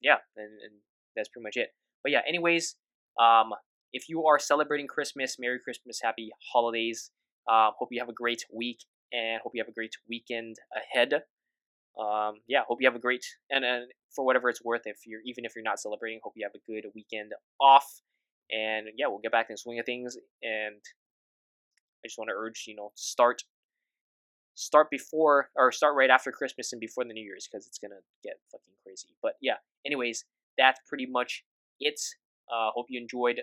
yeah, 0.00 0.18
and, 0.36 0.52
and 0.64 0.74
that's 1.20 1.28
pretty 1.28 1.44
much 1.44 1.56
it. 1.56 1.70
But 2.02 2.12
yeah, 2.12 2.20
anyways, 2.26 2.76
um, 3.20 3.52
if 3.92 4.08
you 4.08 4.24
are 4.26 4.38
celebrating 4.38 4.86
Christmas, 4.86 5.36
Merry 5.38 5.58
Christmas, 5.62 6.00
Happy 6.02 6.30
Holidays. 6.52 7.10
Um, 7.50 7.72
hope 7.78 7.88
you 7.90 8.00
have 8.00 8.08
a 8.08 8.14
great 8.14 8.44
week 8.52 8.80
and 9.12 9.40
hope 9.42 9.52
you 9.54 9.60
have 9.60 9.68
a 9.68 9.72
great 9.72 9.94
weekend 10.08 10.56
ahead. 10.76 11.22
Um, 11.98 12.36
yeah, 12.46 12.60
hope 12.68 12.78
you 12.80 12.86
have 12.86 12.96
a 12.96 13.00
great 13.00 13.24
and, 13.50 13.64
and 13.64 13.90
for 14.14 14.24
whatever 14.24 14.48
it's 14.48 14.64
worth, 14.64 14.82
if 14.84 14.98
you're 15.06 15.20
even 15.24 15.44
if 15.44 15.52
you're 15.54 15.64
not 15.64 15.80
celebrating, 15.80 16.20
hope 16.22 16.34
you 16.36 16.46
have 16.46 16.54
a 16.54 16.70
good 16.70 16.88
weekend 16.94 17.32
off. 17.60 17.86
And 18.50 18.88
yeah, 18.96 19.06
we'll 19.08 19.18
get 19.18 19.32
back 19.32 19.46
in 19.48 19.54
the 19.54 19.58
swing 19.58 19.78
of 19.78 19.86
things. 19.86 20.16
And 20.42 20.76
I 22.04 22.06
just 22.06 22.18
want 22.18 22.28
to 22.28 22.34
urge 22.36 22.64
you 22.66 22.76
know 22.76 22.92
start 22.94 23.42
start 24.54 24.88
before 24.90 25.48
or 25.56 25.72
start 25.72 25.96
right 25.96 26.10
after 26.10 26.30
Christmas 26.30 26.72
and 26.72 26.80
before 26.80 27.04
the 27.04 27.12
New 27.12 27.24
Year's 27.24 27.48
because 27.50 27.66
it's 27.66 27.78
gonna 27.78 28.00
get 28.22 28.34
fucking 28.52 28.74
crazy. 28.84 29.08
But 29.22 29.34
yeah, 29.40 29.56
anyways, 29.84 30.24
that's 30.60 30.80
pretty 30.86 31.06
much 31.06 31.44
it. 31.80 32.00
Uh, 32.52 32.70
hope 32.74 32.86
you 32.88 33.00
enjoyed 33.00 33.40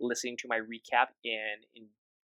listening 0.00 0.36
to 0.36 0.48
my 0.48 0.58
recap 0.58 1.08
and 1.24 1.64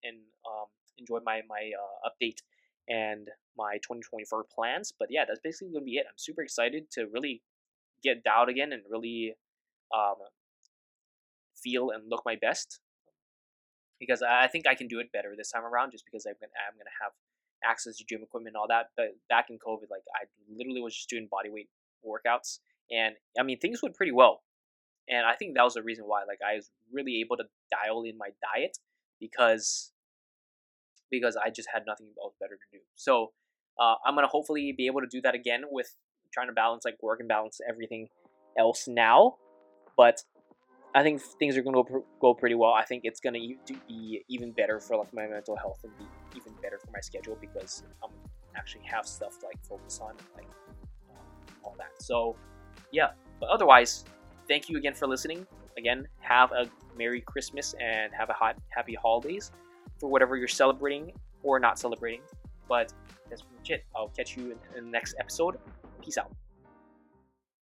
and 0.04 0.18
um, 0.48 1.24
my 1.24 1.42
my 1.48 1.72
uh, 1.78 2.10
update 2.10 2.40
and 2.88 3.30
my 3.58 3.76
2024 3.84 4.46
plans. 4.54 4.94
But 4.98 5.10
yeah, 5.12 5.26
that's 5.28 5.40
basically 5.44 5.74
gonna 5.74 5.86
be 5.86 5.98
it. 5.98 6.06
I'm 6.08 6.18
super 6.18 6.42
excited 6.42 6.90
to 6.92 7.06
really 7.14 7.42
get 8.04 8.24
dialed 8.24 8.50
again 8.50 8.72
and 8.74 8.82
really 8.90 9.36
um, 9.94 10.16
feel 11.56 11.92
and 11.92 12.10
look 12.10 12.24
my 12.26 12.36
best 12.36 12.80
because 14.00 14.22
I 14.22 14.48
think 14.48 14.68
I 14.68 14.76
can 14.76 14.88
do 14.88 15.00
it 15.00 15.12
better 15.12 15.34
this 15.38 15.52
time 15.52 15.64
around 15.64 15.92
just 15.92 16.06
because 16.06 16.26
I'm 16.26 16.36
gonna 16.40 16.52
I'm 16.68 16.78
gonna 16.78 16.98
have 17.02 17.14
access 17.64 17.98
to 17.98 18.06
gym 18.08 18.22
equipment 18.24 18.56
and 18.56 18.60
all 18.60 18.68
that. 18.68 18.90
But 18.98 19.16
back 19.30 19.50
in 19.50 19.58
COVID, 19.58 19.90
like 19.90 20.04
I 20.16 20.26
literally 20.56 20.82
was 20.82 20.96
just 20.96 21.10
doing 21.10 21.28
body 21.30 21.50
weight 21.50 21.70
workouts, 22.06 22.60
and 22.92 23.16
I 23.40 23.44
mean 23.44 23.60
things 23.60 23.82
went 23.82 23.96
pretty 23.96 24.12
well. 24.12 24.42
And 25.08 25.26
I 25.26 25.36
think 25.36 25.56
that 25.56 25.64
was 25.64 25.76
the 25.76 25.84
reason 25.84 26.06
why, 26.06 26.24
like, 26.28 26.40
I 26.42 26.56
was 26.56 26.72
really 26.92 27.22
able 27.22 27.38
to 27.38 27.44
dial 27.70 28.02
in 28.04 28.18
my 28.18 28.30
diet 28.54 28.78
because 29.20 29.92
because 31.12 31.38
I 31.38 31.52
just 31.52 31.70
had 31.72 31.84
nothing 31.86 32.08
else 32.22 32.34
better 32.40 32.56
to 32.56 32.78
do. 32.78 32.80
So 32.96 33.32
uh, 33.80 33.96
I'm 34.06 34.16
gonna 34.16 34.28
hopefully 34.28 34.74
be 34.76 34.88
able 34.88 35.02
to 35.02 35.08
do 35.08 35.22
that 35.22 35.36
again 35.36 35.64
with 35.70 35.96
trying 36.34 36.48
to 36.48 36.54
balance 36.54 36.86
like 36.86 36.98
work 37.02 37.20
and 37.20 37.30
balance 37.30 37.60
everything 37.68 38.08
else 38.58 38.88
now. 38.88 39.36
But 39.96 40.24
I 40.96 41.04
think 41.04 41.22
things 41.22 41.58
are 41.58 41.62
going 41.62 41.76
to 41.76 42.06
go 42.22 42.34
pretty 42.34 42.56
well. 42.56 42.72
I 42.72 42.86
think 42.86 43.02
it's 43.04 43.20
going 43.20 43.34
to 43.34 43.74
be 43.88 44.24
even 44.30 44.54
better 44.54 44.80
for 44.80 44.96
like 44.96 45.14
my 45.14 45.28
mental 45.28 45.58
health 45.58 45.80
and 45.84 45.92
be 45.98 46.06
even 46.38 46.54
better 46.62 46.80
for 46.80 46.90
my 46.92 47.02
schedule 47.02 47.38
because 47.40 47.84
I'm 48.02 48.12
actually 48.56 48.84
have 48.86 49.06
stuff 49.06 49.38
like 49.44 49.58
focus 49.68 50.00
on 50.02 50.16
like 50.36 50.48
all 51.64 51.76
that. 51.78 52.02
So 52.02 52.38
yeah, 52.96 53.10
but 53.42 53.50
otherwise, 53.50 54.06
thank 54.48 54.70
you 54.70 54.78
again 54.78 54.94
for 54.94 55.06
listening. 55.06 55.46
Again, 55.78 56.08
have 56.20 56.52
a 56.54 56.66
Merry 56.98 57.20
Christmas 57.20 57.76
and 57.82 58.14
have 58.14 58.30
a 58.30 58.34
hot 58.34 58.56
Happy 58.70 58.96
Holidays 58.96 59.52
for 60.00 60.10
whatever 60.10 60.38
you're 60.38 60.48
celebrating 60.48 61.12
or 61.44 61.60
not 61.60 61.78
celebrating. 61.78 62.22
But 62.70 62.94
that's 63.30 63.42
pretty 63.42 63.58
much 63.58 63.70
it. 63.72 63.86
I'll 63.94 64.08
catch 64.08 64.38
you 64.38 64.58
in 64.78 64.86
the 64.86 64.90
next 64.90 65.16
episode. 65.20 65.58
Peace 66.02 66.18
out. 66.18 66.32